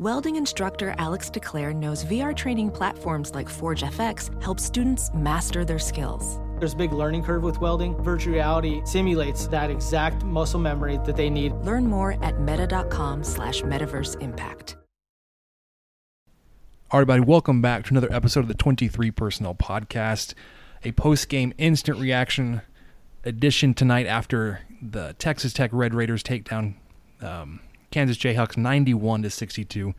[0.00, 5.78] Welding instructor Alex DeClaire knows VR training platforms like Forge FX help students master their
[5.78, 6.40] skills.
[6.58, 7.96] There's a big learning curve with welding.
[8.02, 11.52] Virtual reality simulates that exact muscle memory that they need.
[11.62, 14.76] Learn more at meta.com slash metaverse impact.
[16.90, 20.34] All right, everybody, welcome back to another episode of the 23 Personnel Podcast,
[20.82, 22.62] a post-game instant reaction
[23.24, 26.74] edition tonight after the Texas Tech Red Raiders take down
[27.20, 27.60] um,
[27.94, 29.94] Kansas Jayhawks 91 to 62.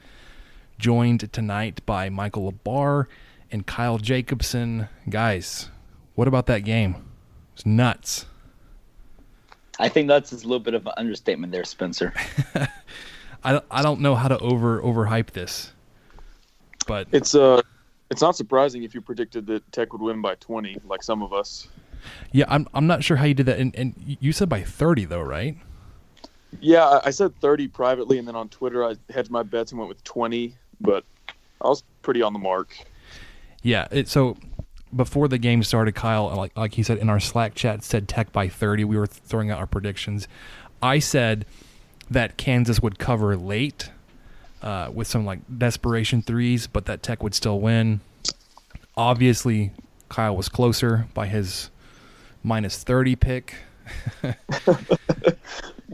[0.77, 3.07] Joined tonight by Michael LaBarre
[3.49, 4.89] and Kyle Jacobson.
[5.09, 5.69] Guys,
[6.13, 6.97] what about that game?
[7.53, 8.25] It's nuts.
[9.79, 12.13] I think that's a little bit of an understatement there, Spencer.
[13.45, 15.71] I, I don't know how to over overhype this,
[16.87, 17.61] but It's uh,
[18.11, 21.31] it's not surprising if you predicted that Tech would win by 20, like some of
[21.31, 21.69] us.
[22.33, 23.57] yeah, I'm I'm not sure how you did that.
[23.57, 25.55] And, and you said by 30 though, right?
[26.61, 29.89] Yeah, I- said 30 privately, and then on Twitter I hedged my bets and went
[29.89, 31.03] with 20, but
[31.61, 32.75] I was pretty on the mark.
[33.61, 33.87] Yeah.
[33.91, 34.37] It, so
[34.95, 38.31] before the game started, Kyle, like like he said in our Slack chat, said Tech
[38.31, 38.83] by 30.
[38.83, 40.27] We were throwing out our predictions.
[40.81, 41.45] I said
[42.09, 43.89] that Kansas would cover late
[44.61, 48.01] uh, with some like desperation threes, but that Tech would still win.
[48.95, 49.71] Obviously,
[50.09, 51.69] Kyle was closer by his
[52.43, 53.55] minus 30 pick.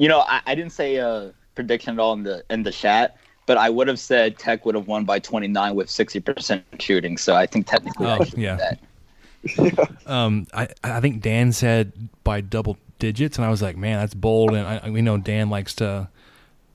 [0.01, 3.17] You know, I, I didn't say a prediction at all in the in the chat,
[3.45, 7.19] but I would have said Tech would have won by 29 with 60% shooting.
[7.19, 8.57] So I think technically Oh, should do yeah.
[8.57, 9.99] that.
[10.07, 14.15] Um, I I think Dan said by double digits, and I was like, man, that's
[14.15, 14.55] bold.
[14.55, 16.09] And I, we know Dan likes to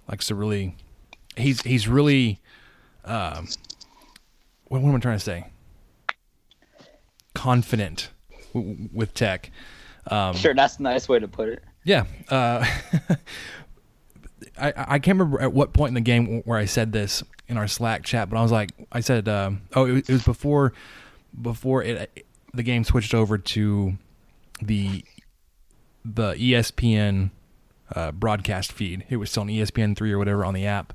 [0.08, 0.76] likes to really,
[1.36, 2.38] he's he's really,
[3.04, 3.48] um,
[4.68, 5.46] what, what am I trying to say?
[7.34, 8.10] Confident
[8.54, 9.50] w- with tech.
[10.12, 11.64] Um, Sure, that's a nice way to put it.
[11.86, 12.04] Yeah.
[12.28, 12.66] Uh,
[14.58, 17.56] I, I can't remember at what point in the game where I said this in
[17.56, 20.24] our Slack chat, but I was like, I said, um, oh, it was, it was
[20.24, 20.72] before,
[21.40, 23.96] before it, the game switched over to
[24.60, 25.04] the,
[26.04, 27.30] the ESPN
[27.94, 29.04] uh, broadcast feed.
[29.08, 30.92] It was still on ESPN three or whatever on the app.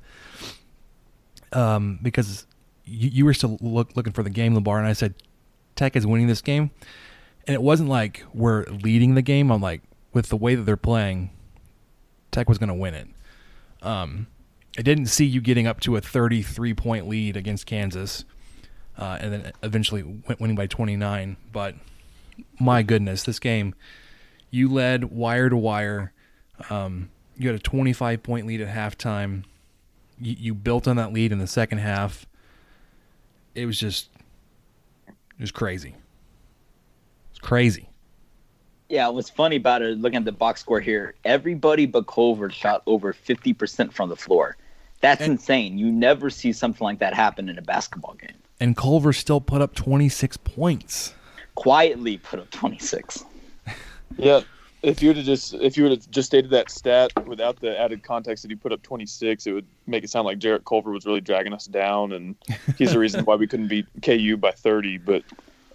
[1.53, 2.45] Um, because
[2.83, 5.13] you, you were still look, looking for the game, LaBarre, and I said,
[5.77, 6.71] Tech is winning this game,
[7.47, 9.51] and it wasn't like we're leading the game.
[9.51, 9.81] I'm like,
[10.13, 11.31] with the way that they're playing,
[12.31, 13.07] Tech was going to win it.
[13.81, 14.27] Um,
[14.77, 18.23] I didn't see you getting up to a 33 point lead against Kansas,
[18.97, 20.03] uh, and then eventually
[20.39, 21.37] winning by 29.
[21.51, 21.75] But
[22.59, 23.75] my goodness, this game,
[24.49, 26.13] you led wire to wire.
[26.69, 29.43] Um, you had a 25 point lead at halftime.
[30.19, 32.25] You, you built on that lead in the second half.
[33.55, 34.09] It was just,
[35.07, 35.95] it was crazy.
[37.31, 37.89] It's crazy.
[38.91, 42.83] Yeah, what's funny about it, looking at the box score here, everybody but Culver shot
[42.85, 44.57] over 50% from the floor.
[44.99, 45.77] That's insane.
[45.77, 48.35] You never see something like that happen in a basketball game.
[48.59, 51.13] And Culver still put up 26 points.
[51.55, 53.23] Quietly put up 26.
[54.17, 54.41] Yeah,
[54.83, 57.79] if you would have just if you would have just stated that stat without the
[57.79, 60.91] added context that he put up 26, it would make it sound like Jarrett Culver
[60.91, 62.35] was really dragging us down, and
[62.77, 64.97] he's the reason why we couldn't beat KU by 30.
[64.97, 65.23] But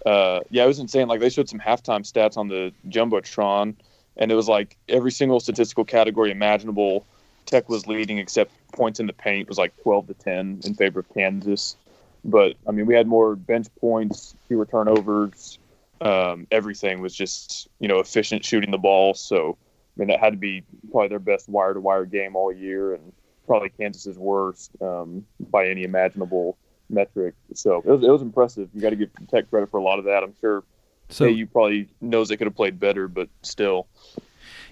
[0.05, 1.07] uh, yeah, it was insane.
[1.07, 3.75] Like they showed some halftime stats on the jumbotron,
[4.17, 7.05] and it was like every single statistical category imaginable.
[7.45, 10.99] Tech was leading, except points in the paint was like 12 to 10 in favor
[10.99, 11.77] of Kansas.
[12.25, 15.59] But I mean, we had more bench points, fewer turnovers.
[15.99, 19.13] Um, everything was just you know efficient shooting the ball.
[19.13, 22.51] So I mean, that had to be probably their best wire to wire game all
[22.51, 23.13] year, and
[23.47, 26.57] probably Kansas's worst um, by any imaginable
[26.89, 27.35] metric.
[27.53, 28.69] So it was, it was impressive.
[28.73, 30.23] You got to give Tech credit for a lot of that.
[30.23, 30.63] I'm sure
[31.09, 33.87] So KU probably knows they could have played better, but still.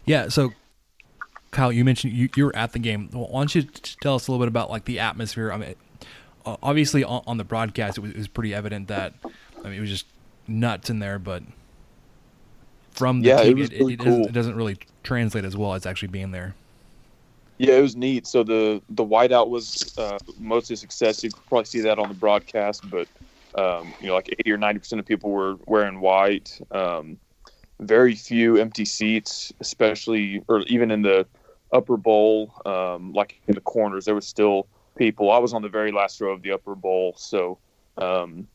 [0.05, 0.29] Yeah.
[0.29, 0.51] So,
[1.51, 3.09] Kyle, you mentioned you, you were at the game.
[3.13, 3.63] Well, Why don't you
[4.01, 5.51] tell us a little bit about like the atmosphere?
[5.51, 5.75] I mean,
[6.45, 9.13] obviously on, on the broadcast, it was, it was pretty evident that
[9.63, 10.05] I mean it was just
[10.47, 11.43] nuts in there, but
[12.91, 14.25] from the Yeah, it team, was it, really it, cool.
[14.27, 16.55] it doesn't really translate as well as actually being there.
[17.57, 18.27] Yeah, it was neat.
[18.27, 21.23] So the the whiteout was uh, mostly a success.
[21.23, 23.07] You could probably see that on the broadcast, but
[23.57, 26.59] um, you know, like eighty or ninety percent of people were wearing white.
[26.71, 27.17] Um,
[27.79, 31.25] very few empty seats, especially or even in the
[31.71, 34.67] upper bowl, um, like in the corners, there was still
[34.97, 35.31] people.
[35.31, 37.59] I was on the very last row of the upper bowl, so
[37.97, 38.47] um,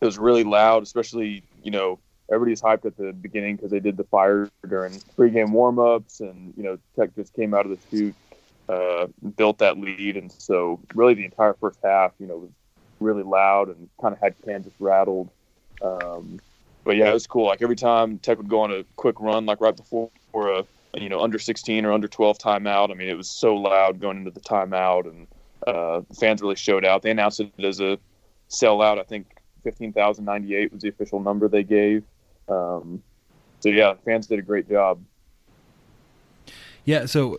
[0.00, 0.82] it was really loud.
[0.82, 2.00] Especially, you know,
[2.32, 6.62] everybody's hyped at the beginning because they did the fire during pregame warmups, and you
[6.62, 8.16] know, Tech just came out of the chute,
[8.68, 9.06] uh,
[9.36, 12.50] built that lead, and so really the entire first half, you know, was
[13.00, 15.28] really loud and kind of had Kansas rattled.
[15.82, 16.38] Um,
[16.84, 17.46] but yeah, it was cool.
[17.46, 20.64] Like every time Tech would go on a quick run, like right before a
[20.94, 22.90] you know under 16 or under 12 timeout.
[22.90, 25.26] I mean, it was so loud going into the timeout, and
[25.66, 27.02] uh, fans really showed out.
[27.02, 27.98] They announced it as a
[28.48, 28.98] sellout.
[28.98, 29.26] I think
[29.62, 32.04] fifteen thousand ninety eight was the official number they gave.
[32.48, 33.02] Um,
[33.60, 35.00] so yeah, fans did a great job.
[36.84, 37.06] Yeah.
[37.06, 37.38] So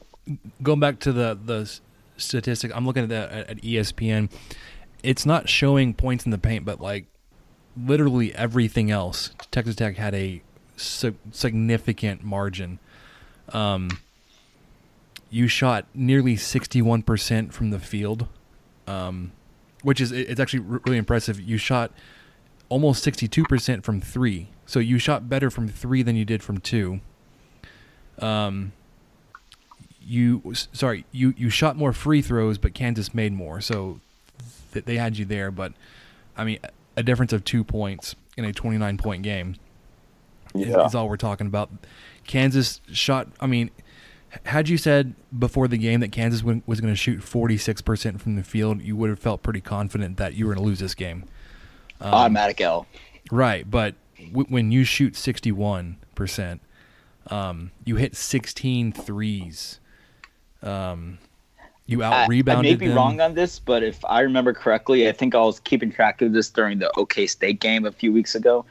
[0.62, 1.80] going back to the the
[2.18, 4.32] statistic, I'm looking at that at, ESPN.
[5.02, 7.06] It's not showing points in the paint, but like
[7.76, 10.42] literally everything else, Texas Tech had a
[10.78, 12.80] su- significant margin.
[13.50, 14.00] Um,
[15.30, 18.28] you shot nearly 61% from the field,
[18.88, 19.32] um,
[19.82, 21.40] which is it's actually really impressive.
[21.40, 21.92] You shot
[22.70, 27.02] almost 62% from three, so you shot better from three than you did from two.
[28.20, 28.74] Um,
[30.06, 34.00] you sorry, you you shot more free throws, but Kansas made more, so
[34.74, 35.52] th- they had you there.
[35.52, 35.74] But
[36.38, 36.60] I mean,
[36.98, 39.56] a difference of two points in a 29 point game
[40.54, 40.86] Yeah.
[40.86, 41.70] is all we're talking about.
[42.26, 43.28] Kansas shot.
[43.40, 43.70] I mean,
[44.46, 48.44] had you said before the game that Kansas was going to shoot 46% from the
[48.44, 51.26] field, you would have felt pretty confident that you were going to lose this game.
[52.02, 52.88] Um, Automatic L.
[53.32, 53.96] Right, but
[54.30, 56.60] w- when you shoot 61%,
[57.28, 59.80] um, you hit 16 threes.
[60.64, 61.18] Um,
[61.86, 62.66] you out rebounded.
[62.66, 62.96] I, I may be them.
[62.96, 66.32] wrong on this, but if I remember correctly, I think I was keeping track of
[66.34, 68.66] this during the OK State game a few weeks ago.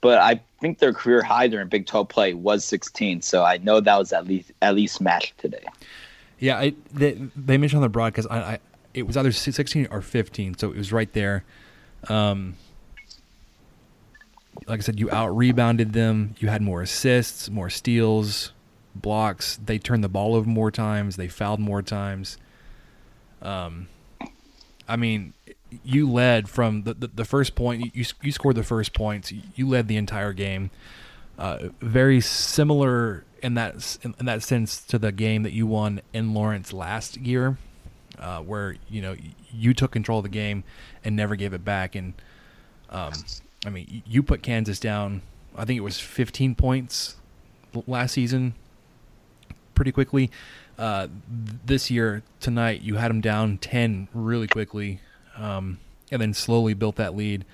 [0.00, 3.80] But I think their career high during Big 12 play was 16, so I know
[3.80, 5.64] that was at least at least matched today.
[6.38, 8.28] Yeah, I, they, they mentioned on the broadcast.
[8.30, 8.58] I, I
[8.92, 11.44] it was either sixteen or fifteen, so it was right there.
[12.08, 12.56] Um,
[14.66, 16.34] like I said, you out rebounded them.
[16.38, 18.52] You had more assists, more steals,
[19.00, 19.58] blocks.
[19.64, 21.16] They turned the ball over more times.
[21.16, 22.38] They fouled more times.
[23.42, 23.88] Um,
[24.88, 25.34] I mean,
[25.84, 27.94] you led from the the, the first point.
[27.94, 29.32] You you scored the first points.
[29.54, 30.70] You led the entire game.
[31.38, 36.00] Uh, very similar in that in, in that sense to the game that you won
[36.12, 37.58] in Lawrence last year,
[38.18, 39.16] uh, where you know
[39.52, 40.64] you took control of the game
[41.04, 41.94] and never gave it back.
[41.94, 42.14] And
[42.90, 43.12] um,
[43.64, 45.22] I mean, you put Kansas down.
[45.56, 47.16] I think it was 15 points
[47.86, 48.54] last season,
[49.76, 50.30] pretty quickly.
[50.78, 51.06] Uh,
[51.64, 55.00] this year tonight, you had them down 10 really quickly,
[55.36, 55.78] um,
[56.10, 57.44] and then slowly built that lead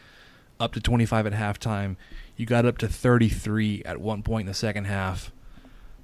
[0.59, 1.97] up to 25 at halftime.
[2.37, 5.31] You got up to 33 at one point in the second half.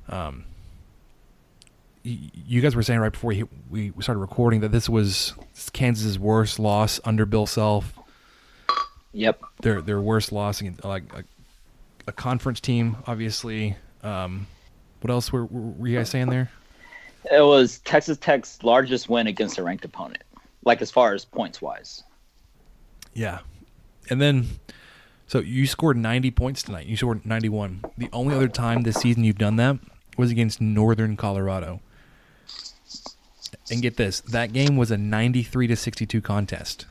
[0.09, 0.45] Um,
[2.03, 3.35] you guys were saying right before
[3.71, 5.35] we, we started recording that this was
[5.73, 7.99] Kansas's worst loss under Bill Self.
[9.13, 9.43] Yep.
[9.63, 11.25] Their their worst loss against like a,
[12.07, 13.77] a conference team, obviously.
[14.03, 14.47] Um,
[15.01, 16.51] what else were, were you guys saying there?
[17.31, 20.23] It was Texas Tech's largest win against a ranked opponent,
[20.65, 22.03] like as far as points wise.
[23.13, 23.41] Yeah.
[24.11, 24.47] And then,
[25.27, 26.87] so you scored 90 points tonight.
[26.87, 27.83] You scored 91.
[27.99, 29.79] The only other time this season you've done that
[30.17, 31.81] was against Northern Colorado.
[33.71, 36.87] And get this, that game was a 93 to 62 contest.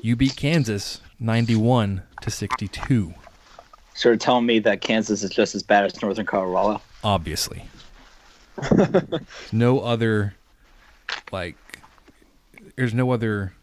[0.00, 3.14] You beat Kansas 91 to 62,
[3.94, 6.80] So you're telling me that Kansas is just as bad as Northern Colorado?
[7.04, 7.68] obviously.
[9.52, 10.34] no other
[11.30, 11.56] like
[12.76, 13.54] there's no other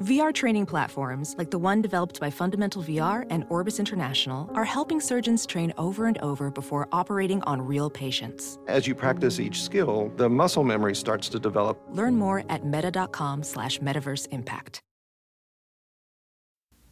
[0.00, 5.00] VR training platforms, like the one developed by Fundamental VR and Orbis International, are helping
[5.00, 8.60] surgeons train over and over before operating on real patients.
[8.68, 11.80] As you practice each skill, the muscle memory starts to develop.
[11.90, 14.82] Learn more at meta.com slash metaverse impact.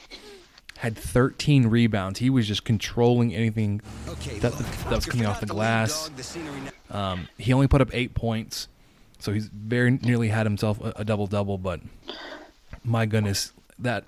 [0.79, 2.21] had 13 rebounds.
[2.21, 3.81] He was just controlling anything
[4.40, 6.09] that, that was coming off the glass.
[6.90, 8.69] Um, he only put up eight points,
[9.20, 11.58] so he's very nearly had himself a, a double double.
[11.58, 11.80] But
[12.84, 14.04] my goodness, that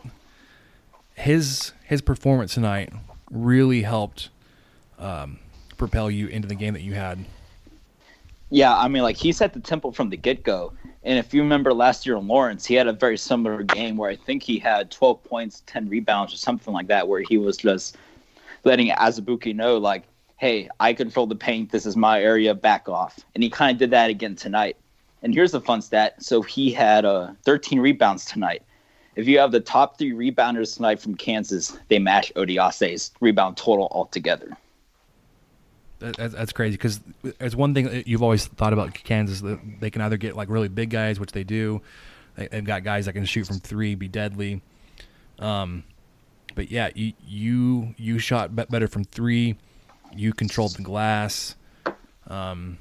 [1.14, 2.92] his his performance tonight
[3.30, 4.30] really helped
[4.98, 5.38] um,
[5.76, 7.24] propel you into the game that you had.
[8.50, 10.72] Yeah, I mean, like he set the tempo from the get go.
[11.04, 14.10] And if you remember last year in Lawrence, he had a very similar game where
[14.10, 17.56] I think he had 12 points, 10 rebounds, or something like that, where he was
[17.56, 17.96] just
[18.64, 20.04] letting Azubuike know, like,
[20.36, 21.72] hey, I control the paint.
[21.72, 22.54] This is my area.
[22.54, 23.18] Back off.
[23.34, 24.76] And he kind of did that again tonight.
[25.22, 26.22] And here's the fun stat.
[26.22, 28.62] So he had uh, 13 rebounds tonight.
[29.14, 33.88] If you have the top three rebounders tonight from Kansas, they match Odiase's rebound total
[33.90, 34.56] altogether.
[35.98, 39.40] That's, crazy because it's one thing you've always thought about Kansas.
[39.40, 41.80] That they can either get like really big guys, which they do.
[42.36, 44.62] They, have got guys that can shoot from three, be deadly.
[45.38, 45.84] Um,
[46.56, 49.56] but yeah, you you you shot better from three.
[50.14, 51.54] You controlled the glass.
[52.26, 52.78] Um,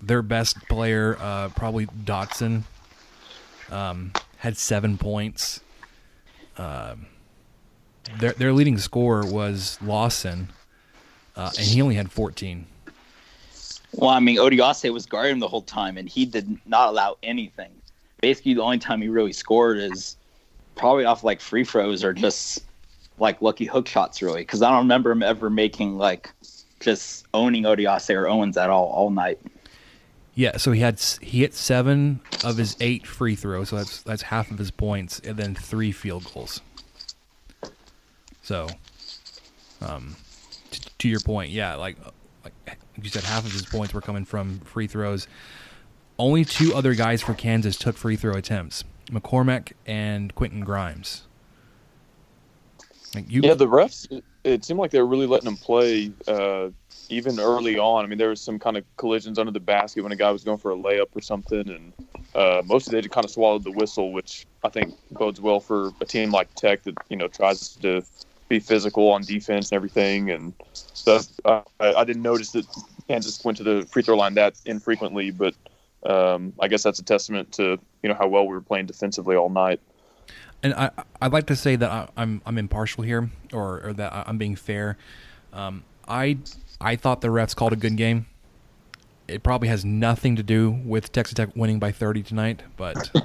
[0.00, 2.62] their best player, uh, probably Dotson,
[3.70, 5.60] um, had seven points.
[6.56, 6.96] Uh,
[8.18, 10.48] their their leading scorer was Lawson
[11.36, 12.66] uh, and he only had 14.
[13.92, 17.70] Well, I mean, Odiase was guarding the whole time, and he did not allow anything.
[18.20, 20.16] Basically, the only time he really scored is
[20.74, 22.64] probably off like free throws or just
[23.18, 24.42] like lucky hook shots, really.
[24.42, 26.30] Because I don't remember him ever making like
[26.80, 29.38] just owning Odiase or Owens at all all night.
[30.36, 34.20] Yeah, so he had he hit seven of his eight free throws, so that's that's
[34.20, 36.60] half of his points, and then three field goals.
[38.42, 38.68] So,
[39.80, 40.14] um,
[40.98, 41.96] to your point, yeah, like
[42.44, 45.26] like you said, half of his points were coming from free throws.
[46.18, 51.22] Only two other guys for Kansas took free throw attempts: McCormack and Quentin Grimes.
[53.14, 54.22] Like you, yeah, the refs.
[54.44, 56.68] It, seemed like they were really letting them play uh,
[57.08, 58.04] even early on.
[58.04, 60.44] I mean, there was some kind of collisions under the basket when a guy was
[60.44, 61.92] going for a layup or something, and
[62.34, 65.60] uh, most of they just kind of swallowed the whistle, which I think bodes well
[65.60, 68.02] for a team like Tech that you know tries to
[68.48, 70.30] be physical on defense and everything.
[70.30, 72.64] And so uh, I, didn't notice that
[73.08, 75.54] Kansas went to the free throw line that infrequently, but
[76.04, 79.36] um, I guess that's a testament to you know how well we were playing defensively
[79.36, 79.80] all night.
[80.62, 83.92] And I I'd like to say that I, am I'm, I'm impartial here, or, or
[83.94, 84.96] that I'm being fair.
[85.52, 86.38] Um, I
[86.80, 88.26] I thought the refs called a good game.
[89.28, 93.10] It probably has nothing to do with Texas Tech winning by 30 tonight, but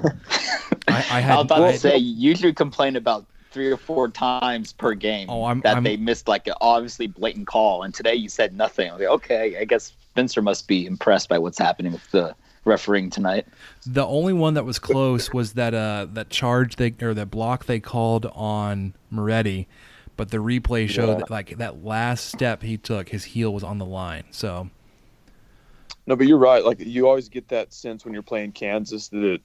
[0.88, 1.34] I, I had.
[1.34, 5.30] I was about to say you usually complain about three or four times per game
[5.30, 8.56] oh, I'm, that I'm, they missed like an obviously blatant call, and today you said
[8.56, 8.92] nothing.
[8.94, 13.48] Like, okay, I guess Spencer must be impressed by what's happening with the refereeing tonight.
[13.86, 17.66] The only one that was close was that uh that charge they or that block
[17.66, 19.68] they called on Moretti,
[20.18, 21.16] but the replay showed yeah.
[21.16, 24.24] that, like that last step he took, his heel was on the line.
[24.32, 24.70] So.
[26.08, 26.64] No, but you're right.
[26.64, 29.40] Like you always get that sense when you're playing Kansas that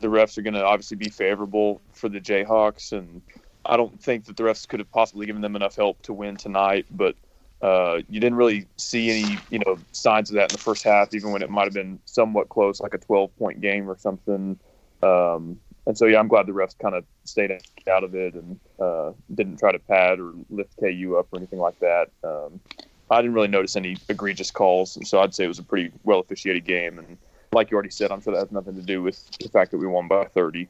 [0.00, 3.22] the refs are going to obviously be favorable for the Jayhawks, and
[3.64, 6.36] I don't think that the refs could have possibly given them enough help to win
[6.36, 6.86] tonight.
[6.90, 7.16] But
[7.62, 11.14] uh, you didn't really see any, you know, signs of that in the first half,
[11.14, 14.58] even when it might have been somewhat close, like a 12-point game or something.
[15.02, 17.52] Um, and so, yeah, I'm glad the refs kind of stayed
[17.88, 21.60] out of it and uh, didn't try to pad or lift KU up or anything
[21.60, 22.10] like that.
[22.24, 22.60] Um,
[23.08, 26.18] I didn't really notice any egregious calls, so I'd say it was a pretty well
[26.18, 26.98] officiated game.
[26.98, 27.16] And
[27.52, 29.78] like you already said, I'm sure that has nothing to do with the fact that
[29.78, 30.68] we won by 30.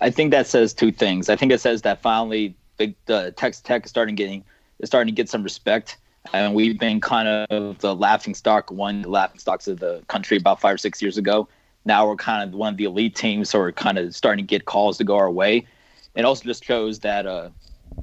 [0.00, 1.28] I think that says two things.
[1.28, 4.42] I think it says that finally the, the Texas Tech is starting getting
[4.78, 5.98] is starting to get some respect,
[6.32, 10.02] and we've been kind of the laughing stock, one of the laughing stocks of the
[10.08, 11.46] country about five or six years ago.
[11.84, 14.48] Now we're kind of one of the elite teams, so we're kind of starting to
[14.48, 15.66] get calls to go our way.
[16.14, 17.50] It also just shows that uh,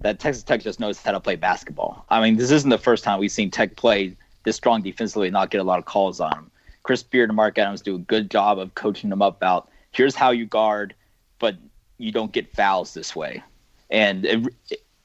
[0.01, 2.05] that Texas Tech just knows how to play basketball.
[2.09, 5.33] I mean, this isn't the first time we've seen Tech play this strong defensively and
[5.33, 6.51] not get a lot of calls on them.
[6.83, 10.15] Chris Beard and Mark Adams do a good job of coaching them up about here's
[10.15, 10.95] how you guard,
[11.39, 11.55] but
[11.97, 13.43] you don't get fouls this way.
[13.89, 14.47] And it,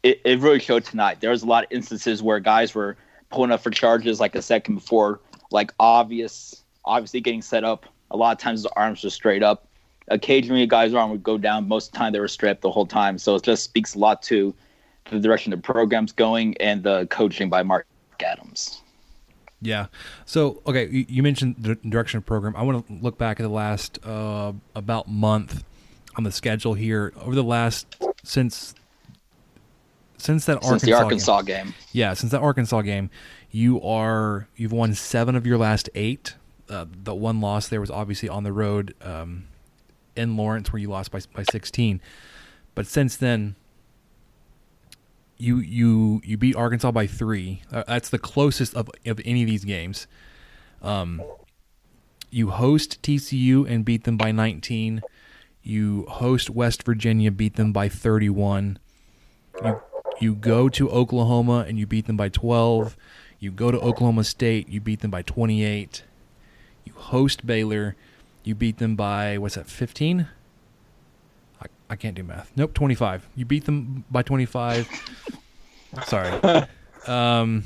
[0.03, 1.21] it, it really showed tonight.
[1.21, 2.97] There was a lot of instances where guys were
[3.31, 7.87] pulling up for charges like a second before, like obvious, obviously getting set up.
[8.13, 9.67] A lot of times the arms were straight up.
[10.09, 11.67] Occasionally a guy's arm would go down.
[11.67, 13.19] Most of the time they were stripped the whole time.
[13.19, 14.55] So it just speaks a lot to
[15.11, 17.87] the direction the program's going and the coaching by Mark
[18.25, 18.83] Adams.
[19.61, 19.87] Yeah.
[20.27, 22.55] So, okay, you mentioned the direction of program.
[22.57, 25.65] I want to look back at the last uh, about month
[26.17, 27.13] on the schedule here.
[27.21, 28.75] Over the last since
[30.19, 31.67] since that since Arkansas, the Arkansas game.
[31.67, 31.75] game.
[31.93, 33.11] Yeah, since that Arkansas game,
[33.51, 36.35] you are you've won seven of your last eight.
[36.69, 39.45] Uh, the one loss there was obviously on the road um,
[40.17, 42.01] in Lawrence, where you lost by by 16.
[42.75, 43.57] But since then,
[45.37, 47.63] you you you beat Arkansas by three.
[47.71, 50.07] Uh, that's the closest of of any of these games.
[50.81, 51.23] Um,
[52.31, 55.03] you host TCU and beat them by 19.
[55.63, 58.79] You host West Virginia, beat them by 31.
[59.63, 59.81] You
[60.21, 62.97] you go to Oklahoma and you beat them by 12.
[63.39, 66.05] You go to Oklahoma State, you beat them by 28.
[66.85, 67.97] You host Baylor,
[68.45, 70.27] you beat them by what's that 15?
[71.61, 72.53] I, I can't do math.
[72.57, 73.29] Nope, 25.
[73.37, 74.89] You beat them by 25.
[76.07, 76.67] Sorry.
[77.07, 77.65] Um,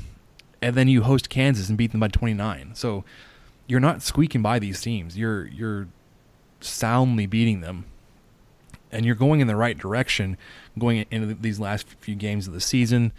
[0.61, 2.71] and then you host Kansas and beat them by 29.
[2.73, 3.03] So
[3.67, 5.17] you're not squeaking by these teams.
[5.17, 5.87] You're you're
[6.59, 7.85] soundly beating them,
[8.91, 10.37] and you're going in the right direction,
[10.77, 13.11] going into these last few games of the season.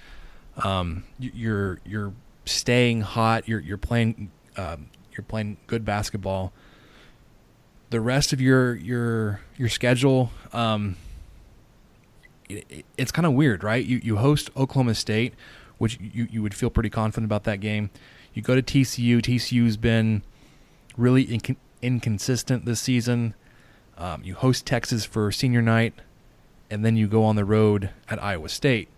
[0.65, 2.13] Um, you're you're
[2.45, 3.47] staying hot.
[3.49, 4.87] You're you're playing um,
[5.19, 6.53] you're playing good basketball.
[7.91, 10.97] The rest of your your your schedule, um,
[12.49, 13.85] it, it's kind of weird, right?
[13.85, 15.35] You you host Oklahoma State,
[15.79, 17.91] which you you would feel pretty confident about that game.
[18.33, 19.21] You go to TCU.
[19.21, 20.23] TCU's been
[20.97, 23.35] really inc- inconsistent this season.
[23.97, 25.95] Um, you host Texas for senior night,
[26.71, 28.89] and then you go on the road at Iowa State.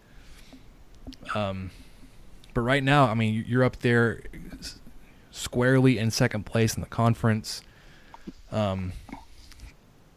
[1.35, 1.71] Um,
[2.53, 4.21] but right now, I mean, you're up there
[5.41, 7.63] squarely in second place in the conference.
[8.53, 8.93] Um,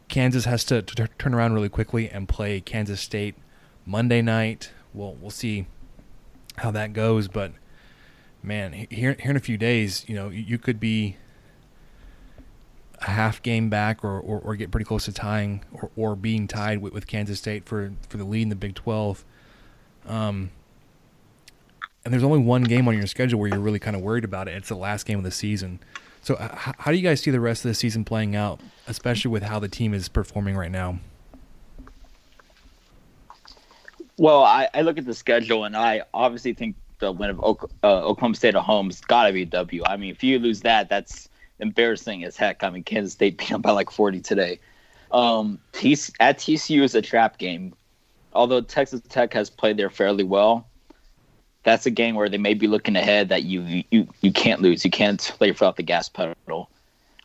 [0.10, 3.36] Kansas has to, to, turn around really quickly and play Kansas State
[3.86, 4.72] Monday night.
[4.94, 5.66] We'll we'll see
[6.58, 7.52] how that goes, but
[8.44, 11.18] man, here here in a few days, you know, you, could be
[13.00, 16.48] a half game back or, or, or, get pretty close to tying or, or being
[16.48, 19.26] tied with, with Kansas State for, for the lead in the Big 12.
[20.06, 20.52] Um,
[22.06, 24.48] and there's only one game on your schedule where you're really kind of worried about
[24.48, 24.56] it.
[24.56, 25.80] It's the last game of the season.
[26.22, 29.32] So, h- how do you guys see the rest of the season playing out, especially
[29.32, 31.00] with how the team is performing right now?
[34.18, 37.54] Well, I, I look at the schedule and I obviously think the win of uh,
[37.84, 39.84] Oklahoma State at home has got to be a W.
[39.86, 42.64] I mean, if you lose that, that's embarrassing as heck.
[42.64, 44.60] I mean, Kansas State beat them by like 40 today.
[45.12, 47.74] Um, at TCU is a trap game.
[48.34, 50.68] Although Texas Tech has played there fairly well,
[51.64, 54.84] that's a game where they may be looking ahead that you you you can't lose.
[54.84, 56.70] You can't play without the gas pedal.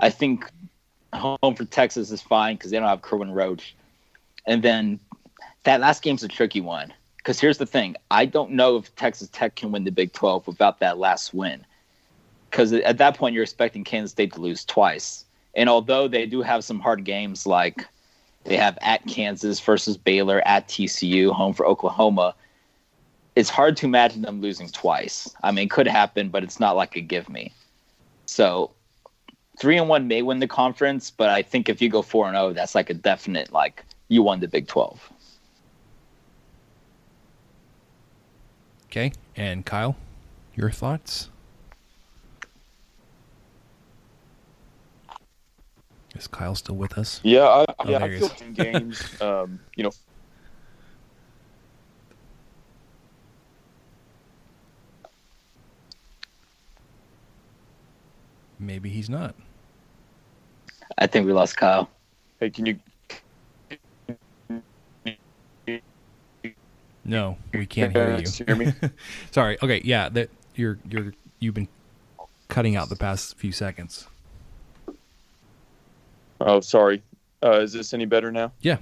[0.01, 0.51] I think
[1.12, 3.74] home for Texas is fine because they don't have Kerwin Roach,
[4.46, 5.01] and then
[5.64, 6.92] that last game's a tricky one.
[7.16, 10.46] Because here's the thing: I don't know if Texas Tech can win the Big 12
[10.46, 11.64] without that last win
[12.51, 15.24] because at that point you're expecting Kansas State to lose twice.
[15.55, 17.87] And although they do have some hard games, like
[18.44, 22.35] they have at Kansas versus Baylor, at TCU, home for Oklahoma,
[23.38, 25.33] it's hard to imagine them losing twice.
[25.44, 27.53] I mean, it could happen, but it's not like a give me.
[28.27, 28.72] So
[29.61, 32.35] three and one may win the conference, but I think if you go four and
[32.35, 35.09] zero, oh, that's like a definite like you won the Big Twelve.
[38.87, 39.94] Okay, and Kyle,
[40.57, 41.31] your thoughts?
[46.16, 47.20] Is Kyle still with us?
[47.22, 49.01] Yeah, I, oh, yeah, I feel in games.
[49.20, 49.92] Um, you know,
[58.58, 59.34] maybe he's not.
[60.96, 61.88] I think we lost Kyle.
[62.40, 62.78] Hey, can you?
[67.04, 68.28] No, we can't hear you.
[68.46, 68.72] hear me?
[69.30, 69.58] Sorry.
[69.62, 69.80] Okay.
[69.84, 70.08] Yeah.
[70.08, 71.68] That you're you're you've been
[72.48, 74.08] cutting out the past few seconds.
[76.40, 77.02] Oh, sorry.
[77.42, 78.52] Uh, is this any better now?
[78.60, 78.78] Yeah.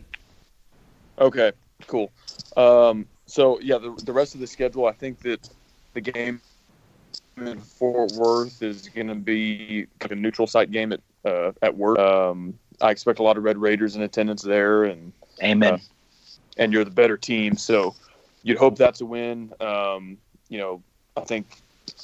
[1.19, 1.53] Okay,
[1.87, 2.11] cool.
[2.57, 5.49] Um, so yeah, the, the rest of the schedule, I think that
[5.95, 6.41] the game
[7.37, 11.77] in Fort Worth is going to be like a neutral site game at uh, at
[11.77, 11.99] work.
[11.99, 15.75] Um, I expect a lot of Red Raiders in attendance there, and amen.
[15.75, 15.79] Uh,
[16.57, 17.95] and you're the better team, so
[18.43, 19.53] you'd hope that's a win.
[19.61, 20.17] Um,
[20.49, 20.83] you know,
[21.17, 21.47] I think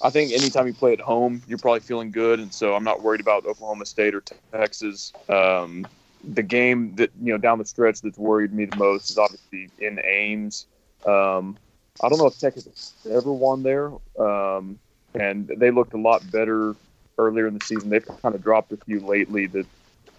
[0.02, 3.02] I think anytime you play at home, you're probably feeling good, and so I'm not
[3.02, 5.12] worried about Oklahoma State or Texas.
[5.28, 5.86] Um,
[6.24, 9.70] the game that you know down the stretch that's worried me the most is obviously
[9.78, 10.66] in Ames.
[11.06, 11.56] Um,
[12.02, 14.78] I don't know if Texas ever won there, um,
[15.14, 16.74] and they looked a lot better
[17.18, 17.90] earlier in the season.
[17.90, 19.66] They've kind of dropped a few lately that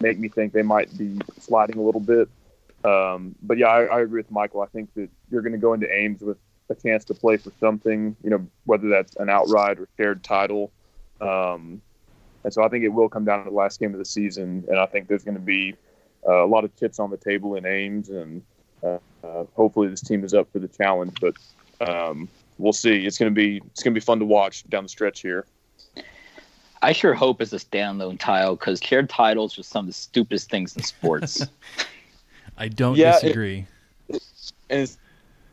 [0.00, 2.28] make me think they might be sliding a little bit.
[2.84, 4.60] Um, but yeah, I, I, agree with Michael.
[4.60, 6.36] I think that you're going to go into Ames with
[6.68, 10.70] a chance to play for something, you know, whether that's an outright or shared title.
[11.20, 11.80] Um,
[12.44, 14.64] and so I think it will come down to the last game of the season,
[14.68, 15.74] and I think there's going to be
[16.28, 18.42] uh, a lot of chips on the table in Ames, and
[18.82, 21.16] uh, uh, hopefully this team is up for the challenge.
[21.20, 21.36] But
[21.88, 23.06] um, we'll see.
[23.06, 25.46] It's going to be it's going to be fun to watch down the stretch here.
[26.82, 30.50] I sure hope it's a standalone title because shared titles are some of the stupidest
[30.50, 31.46] things in sports.
[32.58, 33.66] I don't yeah, disagree.
[34.08, 34.22] It, it,
[34.68, 34.98] and it's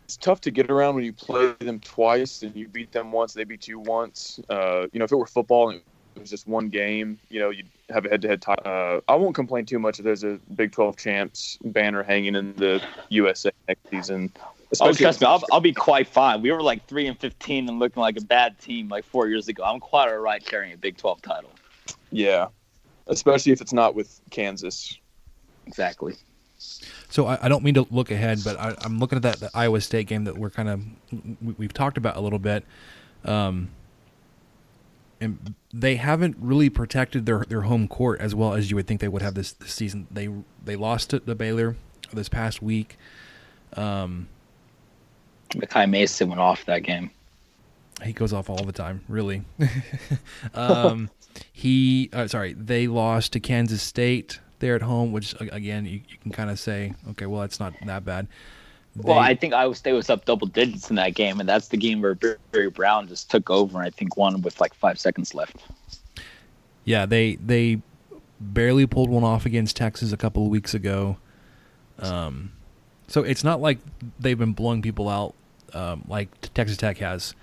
[0.03, 3.33] it's, tough to get around when you play them twice and you beat them once,
[3.33, 4.41] they beat you once.
[4.49, 5.81] Uh, you know, if it were football and
[6.15, 8.53] it was just one game, you know, you'd have a head-to-head tie.
[8.55, 12.53] Uh, I won't complain too much if there's a Big 12 champs banner hanging in
[12.55, 14.33] the USA next season.
[14.79, 16.41] Oh, trust me, I'll, I'll be quite fine.
[16.41, 19.47] We were like three and fifteen and looking like a bad team like four years
[19.47, 19.63] ago.
[19.63, 21.51] I'm quite all right carrying a Big 12 title.
[22.11, 22.47] Yeah,
[23.07, 24.97] especially if it's not with Kansas.
[25.67, 26.15] Exactly.
[27.09, 29.49] So I, I don't mean to look ahead, but I, I'm looking at that the
[29.53, 30.81] Iowa State game that we're kind of
[31.41, 32.63] we, we've talked about a little bit.
[33.25, 33.69] Um,
[35.19, 39.01] and they haven't really protected their, their home court as well as you would think
[39.01, 40.07] they would have this, this season.
[40.09, 40.29] They
[40.63, 41.75] they lost to, to Baylor
[42.11, 42.97] this past week.
[43.73, 44.27] Um,
[45.51, 47.11] Makai Mason went off that game.
[48.03, 49.43] He goes off all the time, really.
[50.53, 51.09] um,
[51.51, 56.17] he uh, sorry, they lost to Kansas State there at home, which again you, you
[56.21, 58.27] can kind of say, okay, well that's not that bad.
[58.95, 61.69] They, well, I think Iowa State was up double digits in that game, and that's
[61.69, 64.99] the game where Barry Brown just took over, and I think won with like five
[64.99, 65.57] seconds left.
[66.83, 67.81] Yeah, they they
[68.39, 71.17] barely pulled one off against Texas a couple of weeks ago.
[71.99, 72.51] Um,
[73.07, 73.79] so it's not like
[74.19, 75.35] they've been blowing people out
[75.73, 77.35] um, like Texas Tech has.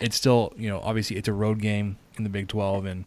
[0.00, 3.04] It's still, you know, obviously it's a road game in the Big 12, and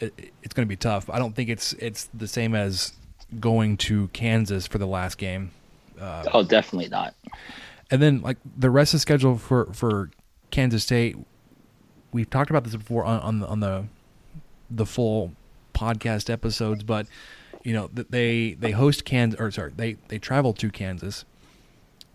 [0.00, 1.08] it, it's going to be tough.
[1.10, 2.94] I don't think it's it's the same as
[3.38, 5.50] going to Kansas for the last game.
[6.00, 7.14] Uh, oh, definitely not.
[7.90, 10.10] And then like the rest of the schedule for for
[10.50, 11.16] Kansas State,
[12.12, 13.84] we've talked about this before on on the, on the
[14.70, 15.32] the full
[15.74, 17.06] podcast episodes, but
[17.62, 21.24] you know they they host Kansas or sorry they they travel to Kansas,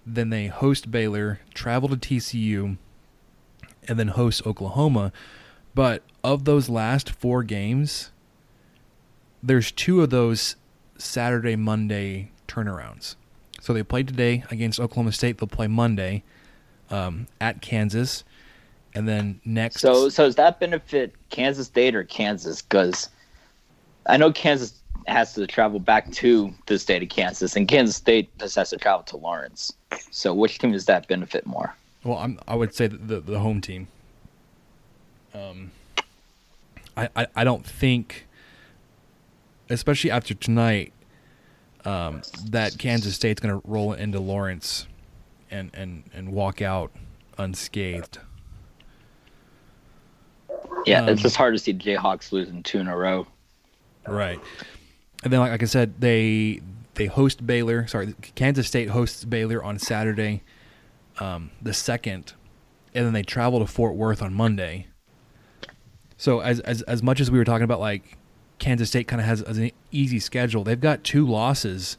[0.06, 2.78] then they host Baylor, travel to TCU,
[3.88, 5.12] and then host Oklahoma.
[5.74, 8.12] But of those last four games,
[9.42, 10.56] there's two of those
[10.98, 13.16] Saturday Monday turnarounds.
[13.62, 15.40] So they played today against Oklahoma State.
[15.40, 16.24] They'll play Monday
[16.90, 18.24] um, at Kansas,
[18.94, 19.80] and then next.
[19.80, 22.62] So, so does that benefit Kansas State or Kansas?
[22.62, 23.10] Because
[24.06, 28.36] I know Kansas has to travel back to the state of Kansas, and Kansas State
[28.40, 29.74] just has to travel to Lawrence.
[30.12, 31.76] So, which team does that benefit more?
[32.04, 33.88] Well, I'm, i would say the the home team.
[35.34, 35.72] Um,
[36.96, 38.26] I, I, I don't think,
[39.70, 40.94] especially after tonight,
[41.84, 44.88] um, that Kansas State's going to roll into Lawrence
[45.52, 46.92] and, and, and walk out
[47.38, 48.20] unscathed.
[50.86, 53.28] Yeah, um, it's just hard to see the Jayhawks losing two in a row.
[54.08, 54.40] Right.
[55.26, 56.62] And then, like, like I said, they
[56.94, 57.88] they host Baylor.
[57.88, 60.44] Sorry, Kansas State hosts Baylor on Saturday,
[61.20, 62.34] um, the second,
[62.94, 64.86] and then they travel to Fort Worth on Monday.
[66.16, 68.20] So as as as much as we were talking about, like
[68.60, 71.98] Kansas State kind of has an easy schedule, they've got two losses,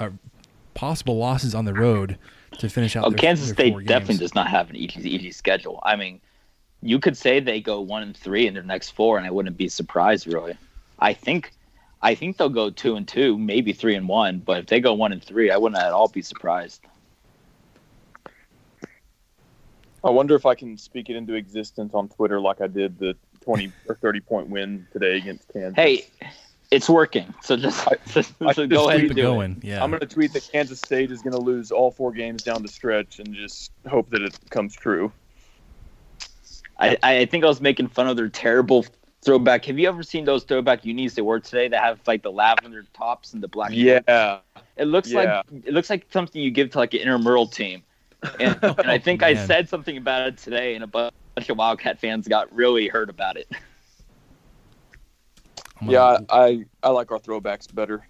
[0.00, 0.10] uh,
[0.74, 2.18] possible losses on the road
[2.58, 3.04] to finish out.
[3.04, 5.78] Oh, their, Kansas their State definitely does not have an easy easy schedule.
[5.84, 6.20] I mean,
[6.82, 9.56] you could say they go one and three in their next four, and I wouldn't
[9.56, 10.58] be surprised really.
[10.98, 11.52] I think
[12.04, 14.38] I think they'll go two and two, maybe three and one.
[14.38, 16.82] But if they go one and three, I wouldn't at all be surprised.
[20.04, 23.16] I wonder if I can speak it into existence on Twitter like I did the
[23.40, 25.76] twenty or thirty point win today against Kansas.
[25.76, 26.06] Hey,
[26.70, 27.32] it's working.
[27.42, 29.52] So just, I, just, I so go ahead and do going.
[29.62, 29.64] It.
[29.64, 32.42] Yeah, I'm going to tweet that Kansas State is going to lose all four games
[32.42, 35.10] down the stretch and just hope that it comes true.
[36.78, 38.84] I, I think I was making fun of their terrible
[39.24, 39.64] throwback.
[39.64, 42.84] Have you ever seen those throwback unis they wore today that have like the lavender
[42.94, 43.70] tops and the black?
[43.72, 44.00] Yeah.
[44.06, 44.42] Shorts?
[44.76, 45.42] It looks yeah.
[45.50, 47.82] like it looks like something you give to like an intramural team.
[48.40, 51.12] And, and I think I said something about it today, and a bunch
[51.48, 53.50] of Wildcat fans got really hurt about it.
[55.82, 58.06] Yeah, I I like our throwbacks better.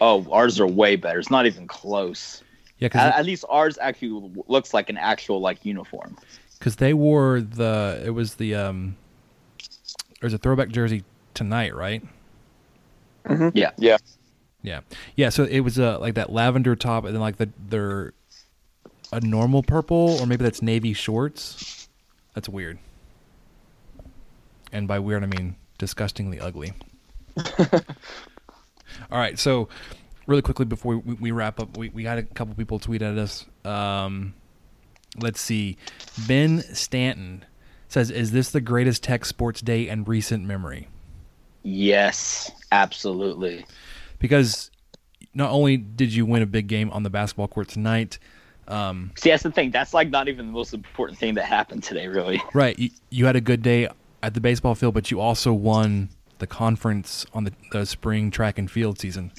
[0.00, 1.18] Oh, ours are way better.
[1.18, 2.42] It's not even close.
[2.78, 6.16] Yeah, at, at least ours actually looks like an actual like uniform.
[6.58, 8.96] Because they wore the it was the um
[10.22, 11.02] there's a throwback jersey
[11.34, 12.02] tonight, right?
[13.26, 13.48] Mm-hmm.
[13.54, 13.72] Yeah.
[13.76, 13.98] Yeah.
[14.62, 14.80] Yeah.
[15.16, 15.28] Yeah.
[15.28, 18.14] So it was uh, like that lavender top, and then like the their
[19.12, 21.88] a normal purple, or maybe that's navy shorts.
[22.34, 22.78] That's weird.
[24.70, 26.72] And by weird, I mean disgustingly ugly.
[27.36, 29.38] All right.
[29.38, 29.68] So,
[30.26, 33.18] really quickly before we, we wrap up, we, we had a couple people tweet at
[33.18, 33.44] us.
[33.64, 34.34] Um,
[35.18, 35.76] let's see.
[36.28, 37.44] Ben Stanton
[37.92, 40.88] says, "Is this the greatest Tech sports day in recent memory?"
[41.62, 43.64] Yes, absolutely.
[44.18, 44.70] Because
[45.34, 48.18] not only did you win a big game on the basketball court tonight.
[48.68, 49.70] Um, See, that's the thing.
[49.70, 52.42] That's like not even the most important thing that happened today, really.
[52.54, 52.78] Right.
[52.78, 53.88] You, you had a good day
[54.22, 58.58] at the baseball field, but you also won the conference on the, the spring track
[58.58, 59.32] and field season.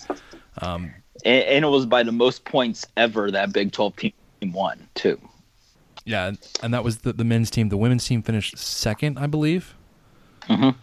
[0.61, 0.93] Um,
[1.25, 5.19] and, and, it was by the most points ever that Big 12 team won, too.
[6.05, 7.69] Yeah, and that was the, the men's team.
[7.69, 9.75] The women's team finished second, I believe.
[10.49, 10.75] Mhm.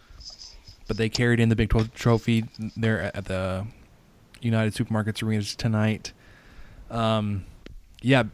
[0.89, 2.45] But they carried in the Big 12 trophy
[2.77, 3.67] there at the
[4.41, 6.13] United Supermarkets arenas tonight.
[6.91, 7.45] Um,
[8.03, 8.25] yeah,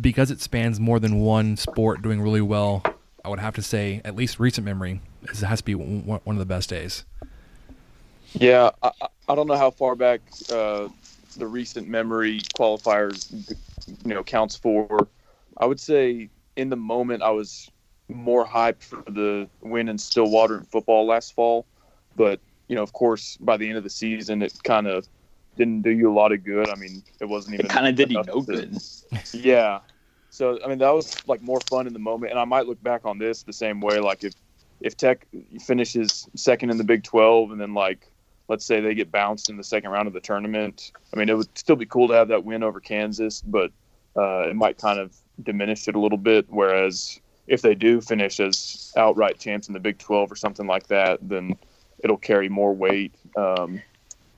[0.00, 2.82] because it spans more than one sport doing really well,
[3.24, 6.38] I would have to say, at least recent memory, this has to be one of
[6.38, 7.04] the best days.
[8.32, 10.20] Yeah, I, I- I don't know how far back
[10.50, 10.88] uh,
[11.36, 13.30] the recent memory qualifiers,
[14.06, 15.06] you know, counts for.
[15.58, 17.70] I would say in the moment I was
[18.08, 21.66] more hyped for the win in Stillwater in football last fall,
[22.16, 25.06] but you know, of course, by the end of the season, it kind of
[25.56, 26.68] didn't do you a lot of good.
[26.68, 28.76] I mean, it wasn't even It kind of did you no good.
[29.32, 29.80] yeah.
[30.30, 32.82] So I mean that was like more fun in the moment, and I might look
[32.82, 33.98] back on this the same way.
[33.98, 34.34] Like if
[34.80, 35.26] if Tech
[35.60, 38.10] finishes second in the Big Twelve, and then like
[38.48, 41.36] let's say they get bounced in the second round of the tournament, I mean it
[41.36, 43.72] would still be cool to have that win over Kansas, but
[44.16, 46.46] uh, it might kind of diminish it a little bit.
[46.48, 50.88] Whereas if they do finish as outright champs in the Big Twelve or something like
[50.88, 51.56] that, then
[52.02, 53.14] it'll carry more weight.
[53.36, 53.82] Um,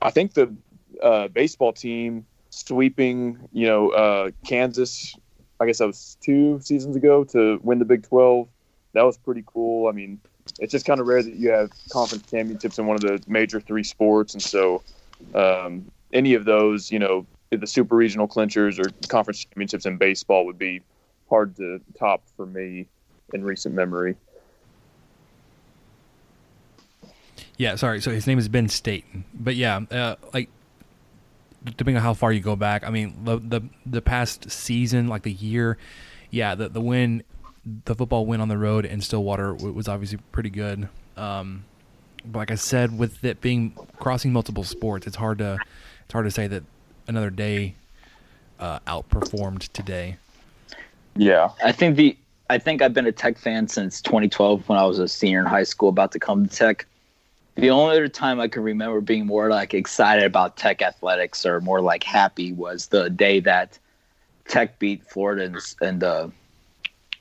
[0.01, 0.55] I think the
[1.03, 5.15] uh, baseball team sweeping, you know, uh, Kansas.
[5.61, 8.49] I guess that was two seasons ago to win the Big Twelve.
[8.93, 9.89] That was pretty cool.
[9.89, 10.21] I mean,
[10.59, 13.61] it's just kind of rare that you have conference championships in one of the major
[13.61, 14.83] three sports, and so
[15.35, 17.27] um, any of those, you know,
[17.59, 20.81] the super regional clinchers or conference championships in baseball would be
[21.29, 22.87] hard to top for me
[23.33, 24.17] in recent memory.
[27.57, 28.01] Yeah, sorry.
[28.01, 29.25] So his name is Ben Staten.
[29.35, 30.49] But yeah, uh, like
[31.65, 35.23] depending on how far you go back, I mean the the the past season, like
[35.23, 35.77] the year,
[36.31, 37.23] yeah, the the win,
[37.85, 40.89] the football win on the road in Stillwater was obviously pretty good.
[41.17, 41.65] Um,
[42.25, 45.59] but like I said, with it being crossing multiple sports, it's hard to
[46.05, 46.63] it's hard to say that
[47.11, 47.75] another day
[48.59, 50.17] uh, outperformed today.
[51.17, 52.17] Yeah, I think the
[52.49, 55.47] I think I've been a Tech fan since 2012 when I was a senior in
[55.47, 56.87] high school about to come to Tech.
[57.57, 61.61] The only other time I can remember being more like excited about Tech athletics or
[61.61, 63.79] more like happy was the day that
[64.49, 66.33] Tech beat Florida in, in the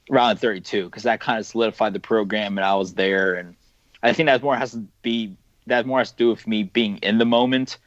[0.10, 3.56] round of 32 because that kind of solidified the program and I was there and
[4.02, 5.36] I think that more has to be
[5.67, 7.78] that more has to do with me being in the moment.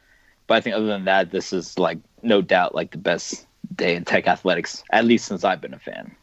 [0.47, 3.95] But I think other than that, this is like no doubt like the best day
[3.95, 6.15] in Tech athletics at least since I've been a fan.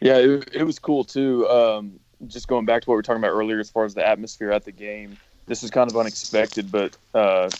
[0.00, 1.48] Yeah, it, it was cool too.
[1.48, 4.06] Um, just going back to what we were talking about earlier, as far as the
[4.06, 6.70] atmosphere at the game, this was kind of unexpected.
[6.70, 7.50] But uh,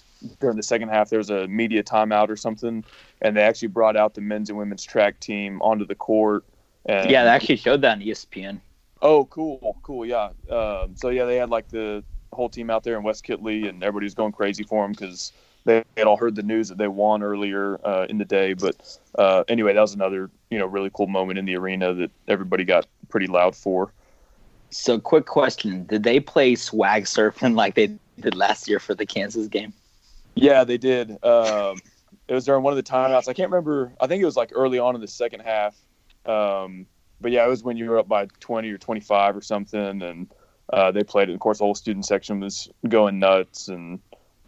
[0.40, 2.84] during the second half, there was a media timeout or something,
[3.22, 6.44] and they actually brought out the men's and women's track team onto the court.
[6.86, 8.60] And, Yeah, they actually showed that on ESPN.
[9.00, 10.30] Oh, cool, cool, yeah.
[10.50, 13.82] Um, so yeah, they had like the whole team out there in Wes Kittley, and
[13.82, 15.32] everybody was going crazy for them because
[15.64, 18.54] they had all heard the news that they won earlier uh, in the day.
[18.54, 22.10] But uh, anyway, that was another you know really cool moment in the arena that
[22.26, 23.92] everybody got pretty loud for.
[24.70, 29.06] So, quick question: Did they play swag surfing like they did last year for the
[29.06, 29.72] Kansas game?
[30.34, 31.22] Yeah, they did.
[31.24, 31.78] Um,
[32.28, 33.28] it was during one of the timeouts.
[33.28, 33.92] I can't remember.
[34.00, 35.74] I think it was like early on in the second half.
[36.26, 36.86] Um,
[37.20, 40.28] but yeah, it was when you were up by 20 or 25 or something, and
[40.72, 41.34] uh, they played it.
[41.34, 44.00] Of course, the whole student section was going nuts, and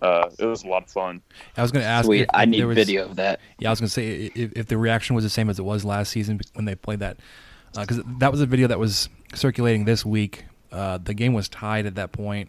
[0.03, 1.21] uh, it was a lot of fun.
[1.57, 2.07] I was going to ask.
[2.07, 3.41] Sweet, if- I need there was- video of that.
[3.59, 5.85] Yeah, I was gonna say if, if the reaction was the same as it was
[5.85, 7.19] last season when they played that,
[7.79, 10.45] because that was a video that was circulating this week.
[10.73, 12.49] Uh, the game was tied at that point.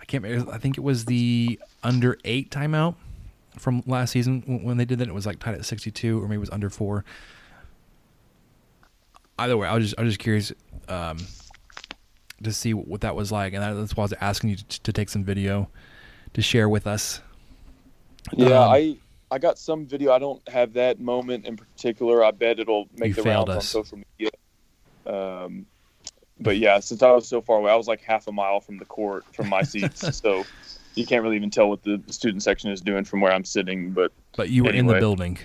[0.00, 0.22] I can't.
[0.24, 0.52] remember.
[0.52, 2.96] I think it was the under eight timeout
[3.58, 5.08] from last season when when they did that.
[5.08, 7.04] It was like tied at sixty-two, or maybe it was under four.
[9.38, 10.52] Either way, I was just I was just curious
[10.88, 11.16] um,
[12.42, 14.92] to see what that was like, and that's why I was asking you to, to
[14.92, 15.68] take some video
[16.34, 17.20] to share with us.
[18.32, 18.96] Yeah, Um, I
[19.30, 20.12] I got some video.
[20.12, 22.24] I don't have that moment in particular.
[22.24, 23.68] I bet it'll make the rounds on us.
[23.68, 24.30] social media.
[25.06, 25.66] Um,
[26.40, 28.78] but yeah, since I was so far away, I was like half a mile from
[28.78, 30.44] the court from my seats, so
[30.94, 33.92] you can't really even tell what the student section is doing from where I'm sitting.
[33.92, 35.38] But But you were in the building.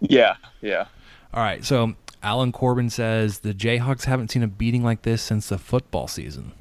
[0.00, 0.86] yeah, yeah.
[1.34, 5.48] All right, so Alan Corbin says the Jayhawks haven't seen a beating like this since
[5.48, 6.52] the football season.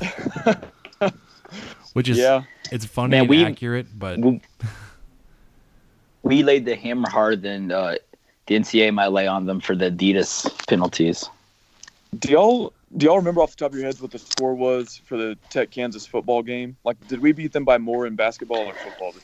[1.92, 2.42] Which is Yeah.
[2.70, 4.40] It's funny Man, and we- accurate, but We,
[6.22, 7.96] we laid the hammer harder than uh,
[8.46, 11.28] the NCAA might lay on them for the Adidas penalties.
[12.18, 15.00] Do y'all do y'all remember off the top of your heads what the score was
[15.04, 16.76] for the Tech Kansas football game?
[16.84, 19.14] Like, did we beat them by more in basketball or football?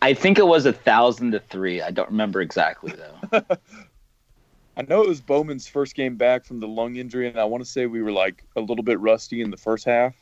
[0.00, 1.82] I think it was a thousand to three.
[1.82, 3.42] I don't remember exactly though.
[4.76, 7.64] I know it was Bowman's first game back from the lung injury, and I want
[7.64, 10.14] to say we were like a little bit rusty in the first half.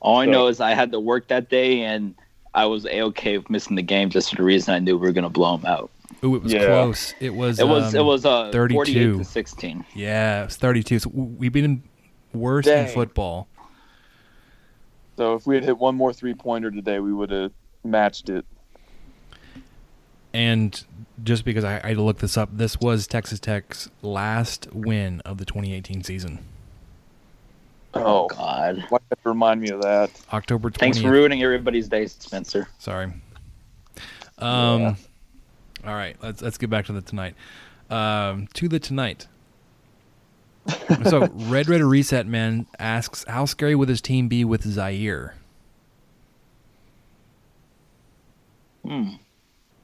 [0.00, 2.14] All I So- know is I had to work that day, and
[2.54, 5.06] I was a okay with missing the game just for the reason I knew we
[5.06, 5.90] were going to blow them out.
[6.24, 6.66] Ooh, it was Yeah.
[6.66, 7.14] close.
[7.20, 7.60] It was.
[7.60, 9.18] It was it um, was uh 48 32.
[9.18, 9.84] to 16.
[9.94, 10.98] Yeah, it was 32.
[10.98, 11.82] So we've been
[12.32, 13.46] worse in football.
[15.16, 17.52] So if we had hit one more three pointer today, we would have
[17.84, 18.44] matched it.
[20.32, 20.84] And
[21.24, 25.20] just because I, I had to look this up, this was Texas Tech's last win
[25.20, 26.38] of the 2018 season.
[28.04, 28.84] Oh, God.
[28.88, 30.10] why you have remind me of that?
[30.32, 30.78] October 20th.
[30.78, 32.68] Thanks for ruining everybody's day, Spencer.
[32.78, 33.12] Sorry.
[34.38, 34.96] Um,
[35.84, 37.34] All right, let's let's get back to the tonight.
[37.90, 39.26] Um, to the tonight.
[41.04, 45.32] so Red Red Reset Man asks, how scary would his team be with Zhaire?
[48.84, 49.14] Hmm.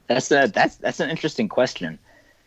[0.07, 1.99] That's a, that's that's an interesting question.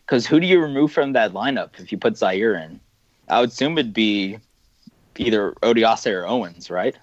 [0.06, 2.80] Because who do you remove from that lineup if you put Zhaire in?
[3.28, 4.38] I would assume it'd be
[5.20, 6.96] either Odiase or Owens, right?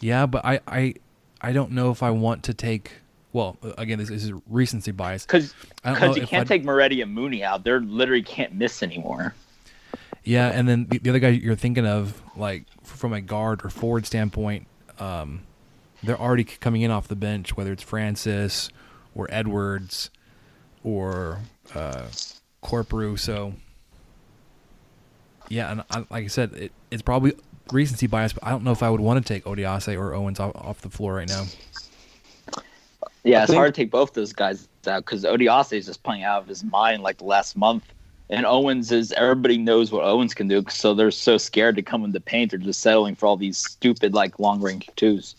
[0.00, 0.94] Yeah, but I, I
[1.40, 2.92] I don't know if I want to take.
[3.32, 5.26] Well, again, this is recency bias.
[5.26, 7.64] Because I you can't I'd- take Moretti and Mooney out.
[7.64, 9.34] They're literally can't miss anymore.
[10.22, 13.68] Yeah, and then the, the other guy you're thinking of, like from a guard or
[13.70, 14.66] forward standpoint,
[14.98, 15.42] um,
[16.02, 18.70] they're already coming in off the bench, whether it's Francis
[19.14, 20.10] or Edwards
[20.82, 21.40] or
[21.74, 22.04] uh,
[22.62, 23.18] Corprew.
[23.18, 23.54] So,
[25.48, 27.34] yeah, and I, like I said, it, it's probably
[27.72, 30.40] recency bias, but I don't know if I would want to take Odiase or Owens
[30.40, 31.44] off, off the floor right now.
[33.24, 36.02] Yeah, I it's think- hard to take both those guys out because Odiase is just
[36.02, 37.84] playing out of his mind like the last month.
[38.30, 42.04] And Owens is everybody knows what Owens can do, so they're so scared to come
[42.04, 42.50] in the paint.
[42.50, 45.36] They're just settling for all these stupid like long range twos.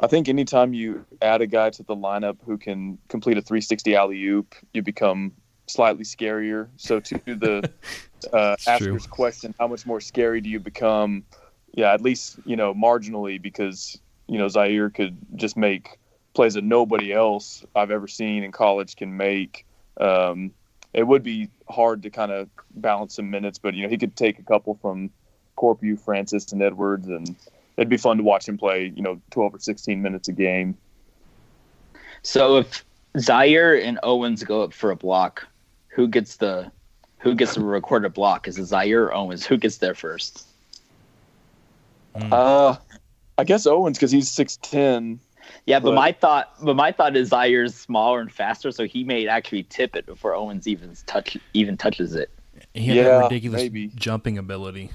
[0.00, 3.94] I think anytime you add a guy to the lineup who can complete a 360
[3.94, 5.32] alley oop, you become
[5.68, 6.68] slightly scarier.
[6.76, 7.70] So to the
[8.32, 8.94] uh, It's true.
[8.94, 11.24] asker's question, how much more scary do you become?
[11.72, 15.98] Yeah, at least you know marginally because you know Zhaire could just make
[16.34, 19.66] plays that nobody else I've ever seen in college can make.
[20.00, 20.52] Um,
[20.92, 24.16] it would be hard to kind of balance some minutes, but you know he could
[24.16, 25.10] take a couple from
[25.56, 27.34] Corprew, Francis, and Edwards, and
[27.76, 28.92] it'd be fun to watch him play.
[28.94, 30.76] You know, 12 or 16 minutes a game.
[32.22, 32.84] So if
[33.18, 35.46] Zaire and Owens go up for a block,
[35.88, 36.70] who gets the
[37.24, 38.46] who gets to record a block?
[38.46, 39.44] Is it Zhaire or Owens?
[39.46, 40.46] Who gets there first?
[42.14, 42.76] Uh,
[43.38, 45.18] I guess Owens because he's 6'10.
[45.66, 49.04] Yeah, but, But- my thought, but my thought is Zhaire's smaller and faster, so he
[49.04, 52.30] may actually tip it before Owens even touch even touches it.
[52.74, 53.88] He had Yeah, that ridiculous maybe.
[53.94, 54.90] jumping ability.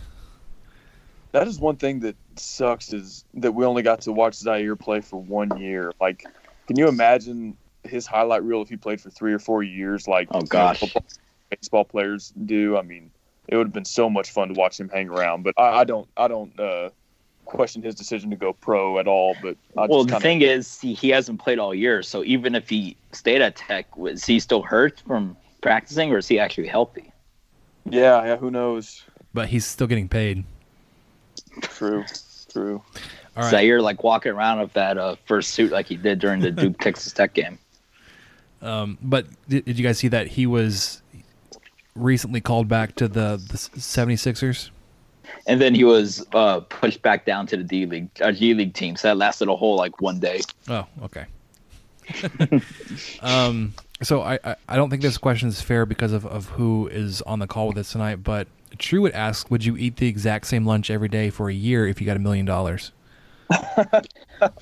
[1.32, 5.02] That is one thing that sucks is that we only got to watch Zhaire play
[5.02, 5.92] for one year.
[6.00, 6.26] Like,
[6.68, 10.08] can you imagine his highlight reel if he played for three or four years?
[10.08, 10.80] Like, Oh, you know, gosh.
[10.80, 11.04] football-
[11.50, 12.78] baseball players do.
[12.78, 13.12] I mean,
[13.48, 15.44] it would have been so much fun to watch him hang around.
[15.44, 16.90] But I, I don't, I don't uh,
[17.46, 19.36] question his decision to go pro at all.
[19.42, 22.24] But I well, just the kinda, thing is, he, he hasn't played all year, so
[22.24, 26.40] even if he stayed at Tech, was he still hurt from practicing, or is he
[26.40, 27.12] actually healthy?
[27.90, 29.04] yeah, yeah, who knows?
[29.34, 30.44] But he's still getting paid.
[31.62, 32.06] True,
[32.52, 32.82] true.
[33.36, 33.54] All right.
[33.54, 36.80] Zhaire like walking around with that uh, first suit like he did during the Duke
[36.80, 37.58] Texas Tech game.
[38.62, 40.99] Um, but did, did you guys see that he was
[42.00, 44.70] recently called back to the, the 76ers?
[45.48, 48.74] And then he was uh, pushed back down to the D League, uh, G League
[48.74, 48.96] team.
[48.96, 50.42] So that lasted a whole like one day.
[50.68, 51.26] Oh, okay.
[53.22, 56.88] um, so I, I, I don't think this question is fair because of, of who
[56.88, 60.08] is on the call with us tonight, but True would ask, would you eat the
[60.08, 62.92] exact same lunch every day for a year if you got a million dollars?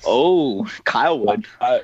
[0.04, 1.46] Oh, Kyle would.
[1.60, 1.82] I,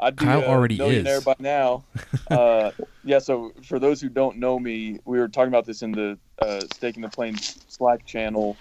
[0.00, 1.24] I'd be Kyle a already millionaire is.
[1.24, 1.84] by now.
[2.28, 2.72] Uh,
[3.04, 3.20] yeah.
[3.20, 6.60] So for those who don't know me, we were talking about this in the uh,
[6.72, 7.36] Staking the Plane
[7.68, 8.56] Slack channel,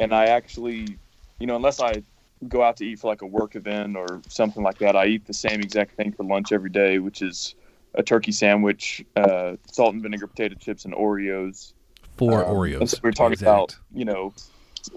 [0.00, 0.98] and I actually,
[1.40, 2.02] you know, unless I
[2.46, 5.24] go out to eat for like a work event or something like that, I eat
[5.26, 7.54] the same exact thing for lunch every day, which is
[7.94, 11.72] a turkey sandwich, uh, salt and vinegar potato chips, and Oreos.
[12.18, 12.90] Four Um, Oreos.
[12.90, 13.48] so we were talking Exact.
[13.48, 14.34] about, you know,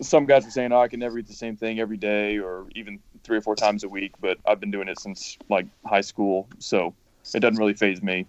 [0.01, 2.67] some guys were saying, "Oh, I can never eat the same thing every day, or
[2.75, 6.01] even three or four times a week." But I've been doing it since like high
[6.01, 6.93] school, so
[7.33, 8.25] it doesn't really phase me.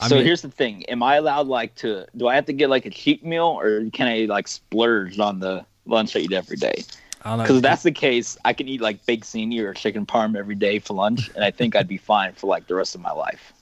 [0.00, 2.06] I so mean- here's the thing: Am I allowed like to?
[2.16, 5.40] Do I have to get like a cheat meal, or can I like splurge on
[5.40, 6.84] the lunch I eat every day?
[7.22, 7.44] I don't know.
[7.44, 10.54] Because if that's the case, I can eat like baked ziti or chicken parm every
[10.54, 13.10] day for lunch, and I think I'd be fine for like the rest of my
[13.12, 13.52] life.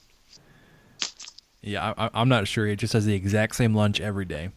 [1.62, 2.66] yeah, I, I- I'm not sure.
[2.66, 4.50] It just says the exact same lunch every day.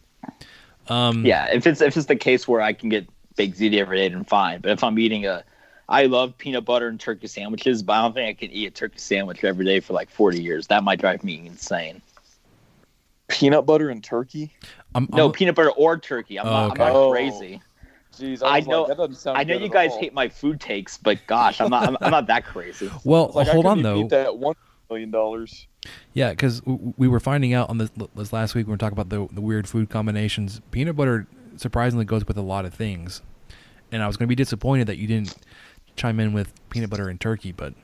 [0.88, 3.06] Um, Yeah, if it's if it's the case where I can get
[3.38, 4.60] baked ziti every day, then fine.
[4.60, 5.42] But if I'm eating a,
[5.88, 8.70] I love peanut butter and turkey sandwiches, but I don't think I can eat a
[8.70, 10.66] turkey sandwich every day for like 40 years.
[10.66, 12.02] That might drive me insane.
[13.28, 14.52] Peanut butter and turkey.
[14.94, 16.38] I'm, No I'm- peanut butter or turkey.
[16.38, 16.82] I'm, Oh, not, okay.
[16.84, 17.10] I'm not Oh.
[17.10, 17.60] crazy.
[18.16, 20.00] Jeez, I was know- Like, that doesn't sound I know you guys all.
[20.00, 21.86] hate my food takes, but gosh, I'm not.
[21.88, 22.90] I'm, I'm not that crazy.
[23.04, 24.08] well, It's like, I hold on though.
[24.08, 24.56] That one
[24.90, 25.66] million dollars.
[26.14, 28.98] Yeah, because we were finding out on this, this last week when we were talking
[28.98, 30.60] about the, the weird food combinations.
[30.70, 31.26] Peanut butter
[31.56, 33.22] surprisingly goes with a lot of things,
[33.92, 35.34] and I was going to be disappointed that you didn't
[35.96, 37.74] chime in with peanut butter and turkey, but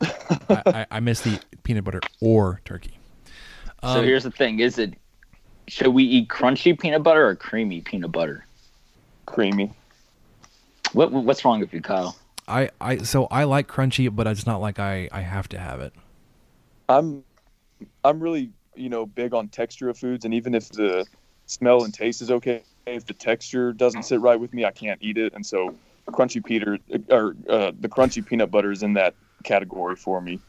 [0.00, 2.98] I, I, I miss the peanut butter or turkey.
[3.82, 4.94] so Um, here's the thing: is it
[5.68, 8.46] should we eat crunchy peanut butter or creamy peanut butter?
[9.26, 9.72] Creamy.
[10.92, 12.16] What what's wrong with you, Kyle?
[12.48, 15.80] I, I so I like crunchy, but it's not like I, I have to have
[15.80, 15.92] it.
[16.88, 17.24] I'm
[18.04, 21.06] I'm really you know big on texture of foods, and even if the
[21.46, 24.98] smell and taste is okay, if the texture doesn't sit right with me, I can't
[25.02, 25.32] eat it.
[25.34, 25.74] And so,
[26.08, 26.78] crunchy Peter
[27.10, 29.14] or uh, the crunchy peanut butter is in that
[29.44, 30.40] category for me.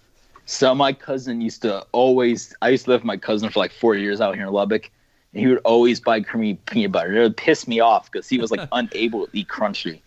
[0.45, 2.53] So my cousin used to always.
[2.61, 4.89] I used to live with my cousin for like four years out here in Lubbock,
[5.33, 7.15] and he would always buy creamy peanut butter.
[7.15, 10.01] It would piss me off because he was like unable to eat crunchy,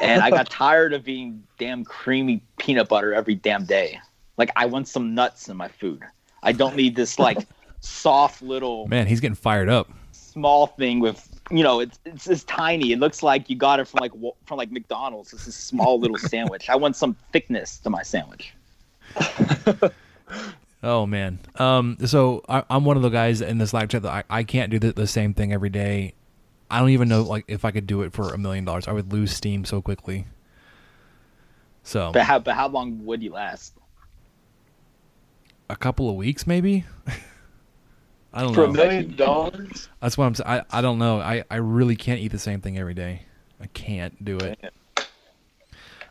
[0.00, 3.98] and I got tired of eating damn creamy peanut butter every damn day.
[4.36, 6.02] Like I want some nuts in my food.
[6.42, 7.38] I don't need this like
[7.80, 9.90] soft little Man, he's getting fired up.
[10.12, 12.92] small thing with you know it's it's just tiny.
[12.92, 14.12] It looks like you got it from like
[14.46, 15.32] from like McDonald's.
[15.32, 16.68] It's a small little sandwich.
[16.70, 18.54] I want some thickness to my sandwich.
[20.82, 21.38] Oh man.
[21.56, 21.98] Um.
[22.06, 24.70] So I, I'm one of the guys in the Slack chat that I, I can't
[24.70, 26.14] do the, the same thing every day.
[26.70, 28.88] I don't even know like if I could do it for a million dollars.
[28.88, 30.26] I would lose steam so quickly.
[31.82, 33.74] So But how but how long would you last?
[35.68, 36.84] a couple of weeks maybe.
[38.32, 40.48] I don't For a million dollars, That's what I'm saying.
[40.48, 41.20] I, I don't know.
[41.20, 43.22] I, I really can't eat the same thing every day.
[43.60, 44.72] I can't do it.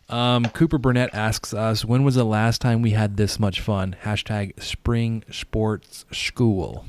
[0.10, 3.96] Um, Cooper Burnett asks us, when was the last time we had this much fun?
[4.04, 6.86] Hashtag spring sports school.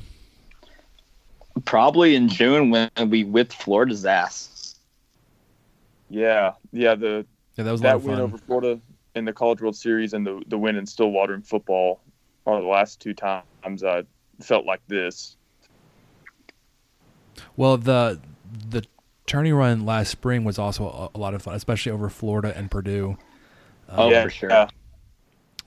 [1.65, 4.75] Probably in June when we whipped Florida's ass.
[6.09, 6.95] yeah, yeah.
[6.95, 7.25] The
[7.57, 8.21] Yeah, that was a lot that of win fun.
[8.23, 8.79] over Florida
[9.15, 12.01] in the College World Series and the the win in Stillwater in football
[12.47, 14.03] are the last two times I
[14.41, 15.35] felt like this.
[17.57, 18.19] Well, the
[18.69, 18.83] the
[19.27, 22.69] turning run last spring was also a, a lot of fun, especially over Florida and
[22.69, 23.17] Purdue.
[23.89, 24.49] Oh, yeah, for sure.
[24.49, 24.67] yeah.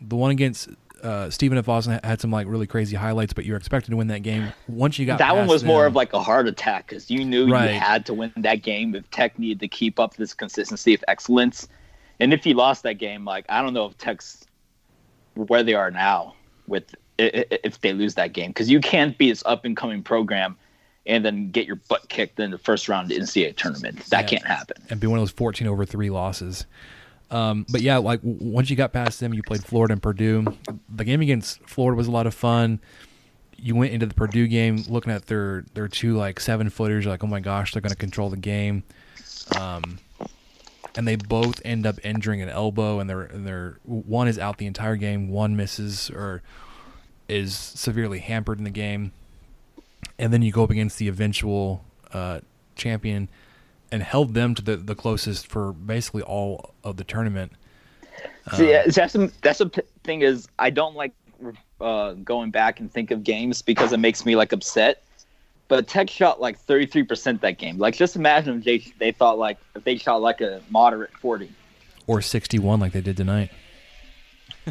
[0.01, 0.69] The one against
[1.03, 1.69] uh, Stephen F.
[1.69, 4.53] Austin had some like really crazy highlights, but you were expected to win that game.
[4.69, 7.25] Once you got that one past was more of like a heart attack because you
[7.25, 7.73] knew Right.
[7.75, 11.05] you had to win that game if Tech needed to keep up this consistency of
[11.09, 11.69] excellence.
[12.21, 14.47] And if you lost that game, like I don't know if Tech's
[15.35, 16.35] where they are now
[16.67, 19.77] with i- i- if they lose that game because you can't be this up and
[19.77, 20.57] coming program
[21.07, 24.05] and then get your butt kicked in the first round of the NCAA tournament.
[24.07, 24.39] That Yeah.
[24.39, 24.77] can't happen.
[24.91, 26.67] and be one of those 14 over three losses.
[27.31, 30.45] Um, but yeah, like once you got past them, you played Florida and Purdue.
[30.95, 32.81] The game against Florida was a lot of fun.
[33.57, 37.05] You went into the Purdue game looking at their their two like seven footers.
[37.05, 38.83] You're like, oh my gosh, they're going to control the game.
[39.59, 39.99] Um,
[40.97, 44.59] and they both end up injuring an elbow, and they're and they're one is out
[44.59, 46.43] the entire game, one misses or
[47.29, 49.13] is severely hampered in the game.
[50.19, 52.41] And then you go up against the eventual uh,
[52.77, 53.29] champion
[53.91, 57.53] and held them to the, the closest for basically all of the tournament.
[58.55, 61.13] See, yeah, that's the, that's the thing is I don't like
[61.81, 65.03] uh, going back and think of games because it makes me like upset.
[65.67, 67.79] But Tech shot like 33% that game.
[67.79, 71.51] Like just imagine if they they thought like if they shot like a moderate 40.
[72.07, 73.51] Or 61 like they did tonight.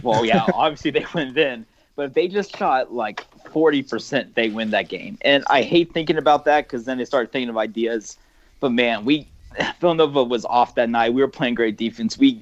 [0.02, 1.66] Well, yeah, obviously they win then.
[1.96, 5.18] But if they just shot like 40%, they win that game.
[5.22, 8.18] And I hate thinking about that because then they start thinking of ideas.
[8.60, 9.28] But man, we
[9.80, 11.14] Villanova was off that night.
[11.14, 12.18] We were playing great defense.
[12.18, 12.42] We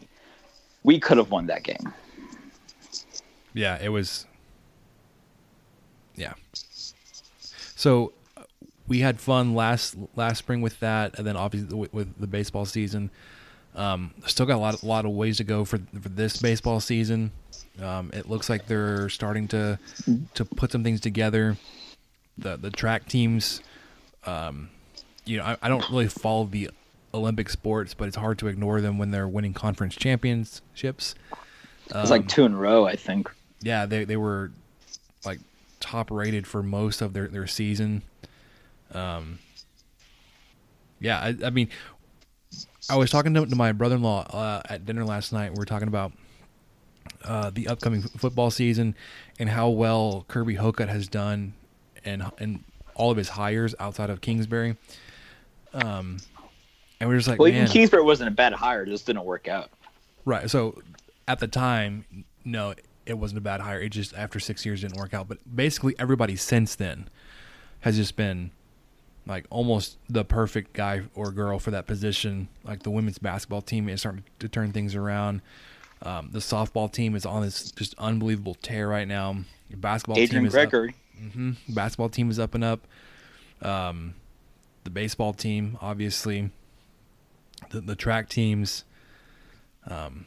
[0.83, 1.93] we could have won that game.
[3.53, 4.25] Yeah, it was.
[6.15, 6.33] Yeah.
[7.75, 8.13] So
[8.87, 12.65] we had fun last last spring with that, and then obviously with, with the baseball
[12.65, 13.09] season.
[13.73, 16.79] Um, still got a lot a lot of ways to go for for this baseball
[16.79, 17.31] season.
[17.79, 19.79] Um, it looks like they're starting to
[20.33, 21.57] to put some things together.
[22.37, 23.61] The the track teams,
[24.25, 24.69] um,
[25.25, 26.69] you know, I, I don't really follow the
[27.13, 31.15] Olympic sports, but it's hard to ignore them when they're winning conference championships.
[31.89, 33.29] It was like two in a row, I think.
[33.61, 34.51] yeah, they they were
[35.25, 35.39] like
[35.79, 38.01] top rated for most of their their season.
[38.93, 39.39] Um,
[40.99, 41.69] yeah, I, I mean,
[42.89, 45.51] I was talking to, to my brother in law uh, at dinner last night.
[45.51, 46.11] We were talking about
[47.23, 48.95] uh, the upcoming football season
[49.39, 51.53] and how well Kirby Hocutt has done
[52.03, 52.63] and and
[52.95, 54.77] all of his hires outside of Kingsbury.
[55.73, 56.17] Um,
[56.99, 59.25] and we are just like, Well, even Kingsbury wasn't a bad hire; it just didn't
[59.25, 59.69] work out.
[60.25, 60.49] Right.
[60.49, 60.81] So
[61.27, 62.73] at the time, no,
[63.05, 63.79] it wasn't a bad hire.
[63.79, 65.27] It just after six years didn't work out.
[65.27, 67.09] But basically, everybody since then
[67.81, 68.51] has just been
[69.25, 72.49] like almost the perfect guy or girl for that position.
[72.63, 75.41] Like the women's basketball team is starting to turn things around.
[76.03, 79.37] Um, the softball team is on this just unbelievable tear right now.
[79.69, 80.89] The basketball Adrian team is Gregory.
[80.89, 81.31] Up.
[81.33, 82.87] hmm Basketball team is up and up.
[83.61, 84.15] Um,
[84.83, 86.49] the baseball team, obviously.
[87.69, 88.83] The the track teams.
[89.87, 90.25] Um,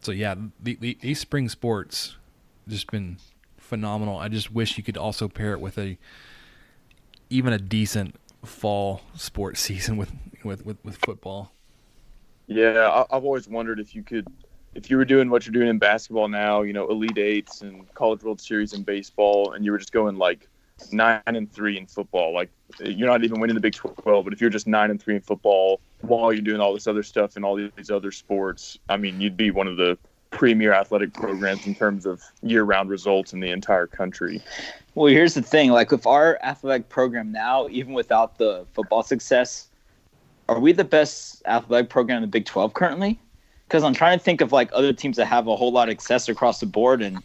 [0.00, 2.16] so yeah, the, the, these spring sports
[2.68, 3.18] just been
[3.58, 4.18] phenomenal.
[4.18, 5.98] I just wish you could also pair it with a
[7.28, 10.12] even a decent fall sports season with
[10.44, 11.52] with with, with football.
[12.46, 14.26] Yeah, I, I've always wondered if you could,
[14.74, 17.92] if you were doing what you're doing in basketball now, you know, Elite Eights and
[17.94, 20.48] College World Series in baseball, and you were just going like
[20.92, 22.32] nine and three in football.
[22.32, 25.16] Like you're not even winning the Big 12, but if you're just nine and three
[25.16, 28.96] in football while you're doing all this other stuff and all these other sports, I
[28.96, 29.98] mean, you'd be one of the
[30.30, 34.40] premier athletic programs in terms of year-round results in the entire country.
[34.94, 39.68] Well, here's the thing: like with our athletic program now, even without the football success,
[40.48, 43.20] are we the best athletic program in the Big 12 currently?
[43.70, 45.92] Because I'm trying to think of like other teams that have a whole lot of
[45.92, 47.22] success across the board, and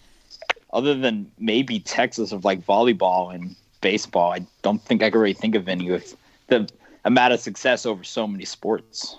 [0.71, 5.33] other than maybe Texas of like volleyball and baseball, I don't think I can really
[5.33, 6.15] think of any with
[6.49, 6.69] the
[7.03, 9.17] amount of success over so many sports.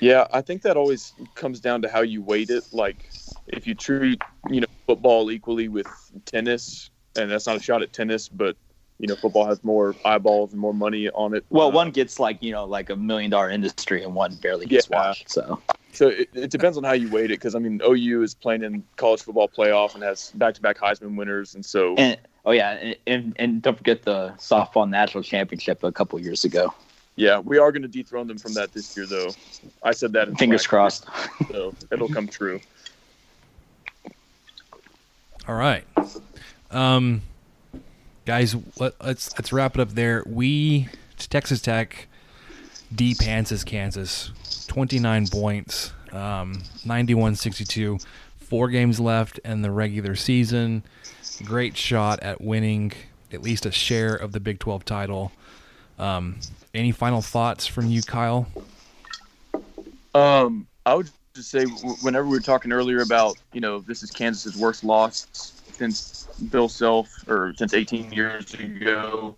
[0.00, 2.64] Yeah, I think that always comes down to how you weight it.
[2.70, 3.08] Like
[3.46, 5.88] if you treat, you know, football equally with
[6.26, 8.58] tennis, and that's not a shot at tennis, but
[8.98, 11.46] you know, football has more eyeballs and more money on it.
[11.48, 14.66] Well, Uh, one gets like you know like a million dollar industry, and one barely
[14.66, 14.98] gets Yeah.
[14.98, 15.30] watched.
[15.30, 15.62] So
[15.94, 18.62] So it, it depends on how you weight it, because I mean, OU is playing
[18.62, 22.96] in college football playoff and has back-to-back Heisman winners, and so and oh yeah, and
[23.06, 26.72] and, and don't forget the softball national championship a couple years ago.
[27.16, 29.30] yeah, we are going to dethrone them from that this year, though.
[29.82, 30.28] I said that.
[30.28, 31.06] In Fingers last crossed.
[31.40, 32.60] year, so it'll come true.
[35.46, 35.84] All right,
[36.70, 37.20] um,
[38.24, 40.22] guys, let, let's let's wrap it up there.
[40.24, 40.88] We
[41.18, 42.08] Texas Tech,
[42.94, 44.32] deep Kansas, Kansas,
[44.66, 48.04] twenty nine points, um, 91-62.
[48.38, 50.82] Four games left in the regular season.
[51.44, 52.92] Great shot at winning
[53.32, 55.32] at least a share of the Big Twelve title.
[55.98, 56.38] Um,
[56.74, 58.46] any final thoughts from you, Kyle?
[60.14, 61.64] Um, I would just say
[62.02, 65.26] whenever we were talking earlier about you know this is Kansas's worst loss
[65.72, 69.36] since Bill Self or since 18 years ago.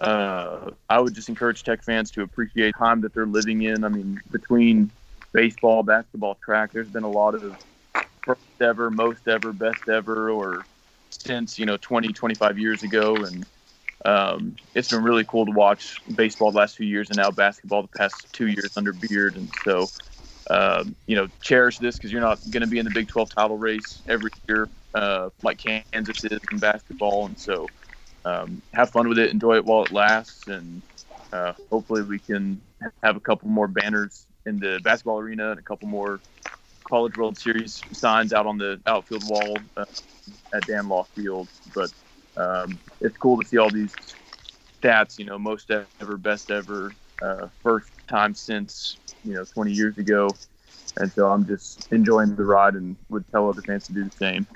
[0.00, 3.84] Uh, I would just encourage Tech fans to appreciate time that they're living in.
[3.84, 4.90] I mean, between
[5.32, 7.56] baseball, basketball, track, there's been a lot of
[8.24, 10.66] first ever, most ever, best ever, or
[11.10, 13.46] since you know 20, 25 years ago, and
[14.04, 17.82] um, it's been really cool to watch baseball the last few years and now basketball
[17.82, 19.36] the past two years under Beard.
[19.36, 19.86] And so,
[20.50, 23.30] um, you know, cherish this because you're not going to be in the Big 12
[23.30, 27.26] title race every year uh, like Kansas is in basketball.
[27.26, 27.66] And so,
[28.24, 30.82] um, have fun with it, enjoy it while it lasts, and
[31.32, 32.60] uh, hopefully we can
[33.02, 36.20] have a couple more banners in the basketball arena and a couple more
[36.84, 39.84] College World Series signs out on the outfield wall uh,
[40.54, 41.48] at Dan Law Field.
[41.74, 41.92] But
[42.36, 43.94] um, it's cool to see all these
[44.82, 45.18] stats.
[45.18, 46.92] You know, most ever, best ever,
[47.22, 50.28] uh, first time since you know 20 years ago,
[50.96, 54.16] and so I'm just enjoying the ride and would tell other fans to do the
[54.16, 54.46] same.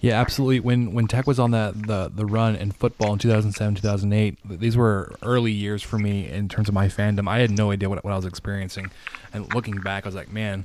[0.00, 0.60] Yeah, absolutely.
[0.60, 4.76] When when Tech was on that the the run in football in 2007, 2008, these
[4.76, 7.28] were early years for me in terms of my fandom.
[7.28, 8.90] I had no idea what, what I was experiencing,
[9.32, 10.64] and looking back, I was like, man,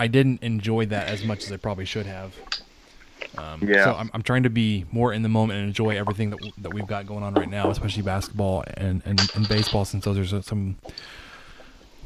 [0.00, 2.34] I didn't enjoy that as much as I probably should have.
[3.38, 3.84] Um, Yeah.
[3.84, 6.52] So I'm, I'm trying to be more in the moment and enjoy everything that w-
[6.58, 10.32] that we've got going on right now, especially basketball and and, and baseball, since those
[10.32, 10.76] are some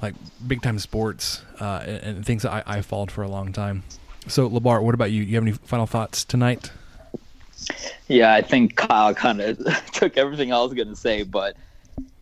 [0.02, 0.14] like
[0.46, 3.82] big time sports uh, and, and things that I, I followed for a long time.
[4.28, 5.22] So, LaBarre, what about you?
[5.22, 6.70] You have any final thoughts tonight?
[8.08, 9.58] Yeah, I think Kyle kind of
[9.92, 11.56] took everything I was going to say, but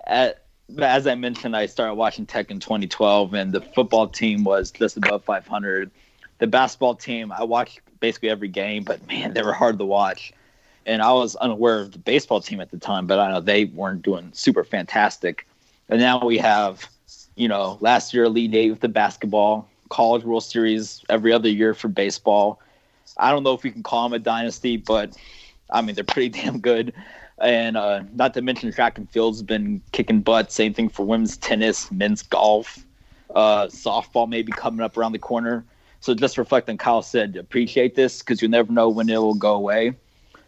[0.07, 0.45] at,
[0.79, 4.97] as I mentioned, I started watching Tech in 2012, and the football team was just
[4.97, 5.91] above 500.
[6.39, 10.33] The basketball team, I watched basically every game, but man, they were hard to watch.
[10.87, 13.65] And I was unaware of the baseball team at the time, but I know they
[13.67, 15.47] weren't doing super fantastic.
[15.89, 16.87] And now we have,
[17.35, 21.75] you know, last year Elite Eight with the basketball, College World Series every other year
[21.75, 22.61] for baseball.
[23.17, 25.17] I don't know if we can call them a dynasty, but
[25.71, 26.93] I mean they're pretty damn good.
[27.39, 30.53] And uh, not to mention track and field's been kicking butt.
[30.53, 32.85] Same thing for women's tennis, men's golf,
[33.35, 35.65] uh, softball maybe coming up around the corner.
[36.01, 39.55] So just reflecting, Kyle said, appreciate this because you never know when it will go
[39.55, 39.95] away.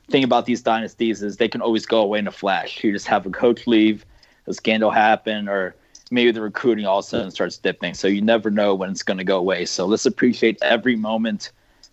[0.09, 2.85] Thing about these dynasties is they can always go away in a flash.
[2.85, 4.05] You just have a coach leave,
[4.47, 5.75] a scandal happen, or
[6.11, 7.95] maybe the recruiting all of a sudden starts dipping.
[7.95, 9.65] So you never know when it's going to go away.
[9.65, 11.51] So let's appreciate every moment,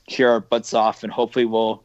[0.08, 1.84] cheer our butts off, and hopefully we'll,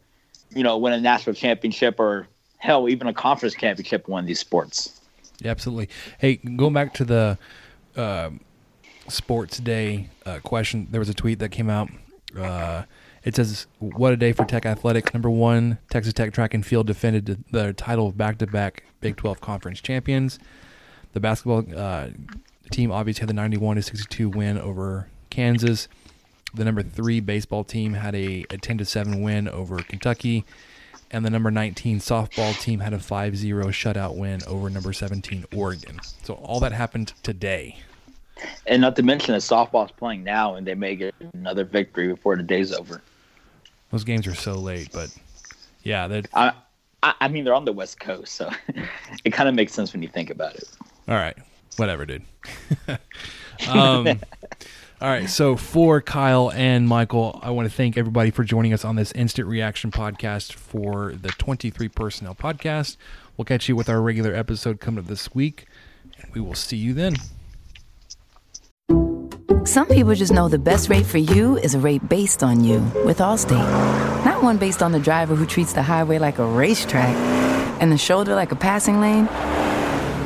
[0.51, 4.26] you know, win a national championship or hell, even a conference championship in one of
[4.26, 5.01] these sports.
[5.41, 5.89] Yeah, absolutely.
[6.18, 7.39] Hey, going back to the
[7.97, 8.31] uh,
[9.09, 11.89] sports day uh, question, there was a tweet that came out
[12.37, 12.83] Uh,
[13.24, 16.87] it says, "What a day for Tech athletics." Number one, Texas Tech track and field
[16.87, 20.39] defended the title of back-to-back Big 12 conference champions.
[21.13, 22.09] The basketball uh,
[22.71, 25.89] team obviously had the 91 to 62 win over Kansas.
[26.55, 30.45] The number three baseball team had a, a 10 to 7 win over Kentucky.
[31.11, 35.47] And the number 19 softball team had a 5 0 shutout win over number 17
[35.55, 36.01] Oregon.
[36.23, 37.79] So all that happened today.
[38.67, 42.37] And not to mention that softball's playing now, and they may get another victory before
[42.37, 43.03] the day's over.
[43.91, 45.15] Those games are so late, but
[45.83, 46.29] yeah, that.
[46.35, 46.53] I,
[47.03, 48.51] I, I mean, they're on the West Coast, so
[49.25, 50.69] it kind of makes sense when you think about it.
[51.09, 51.37] All right,
[51.77, 52.23] whatever, dude.
[53.69, 54.07] um,
[55.01, 58.85] all right, so for Kyle and Michael, I want to thank everybody for joining us
[58.85, 62.99] on this instant reaction podcast for the 23 Personnel podcast.
[63.39, 65.67] We'll catch you with our regular episode coming up this week,
[66.21, 67.15] and we will see you then.
[69.65, 72.81] Some people just know the best rate for you is a rate based on you
[73.07, 74.25] with Allstate.
[74.27, 77.15] Not one based on the driver who treats the highway like a racetrack
[77.81, 79.27] and the shoulder like a passing lane.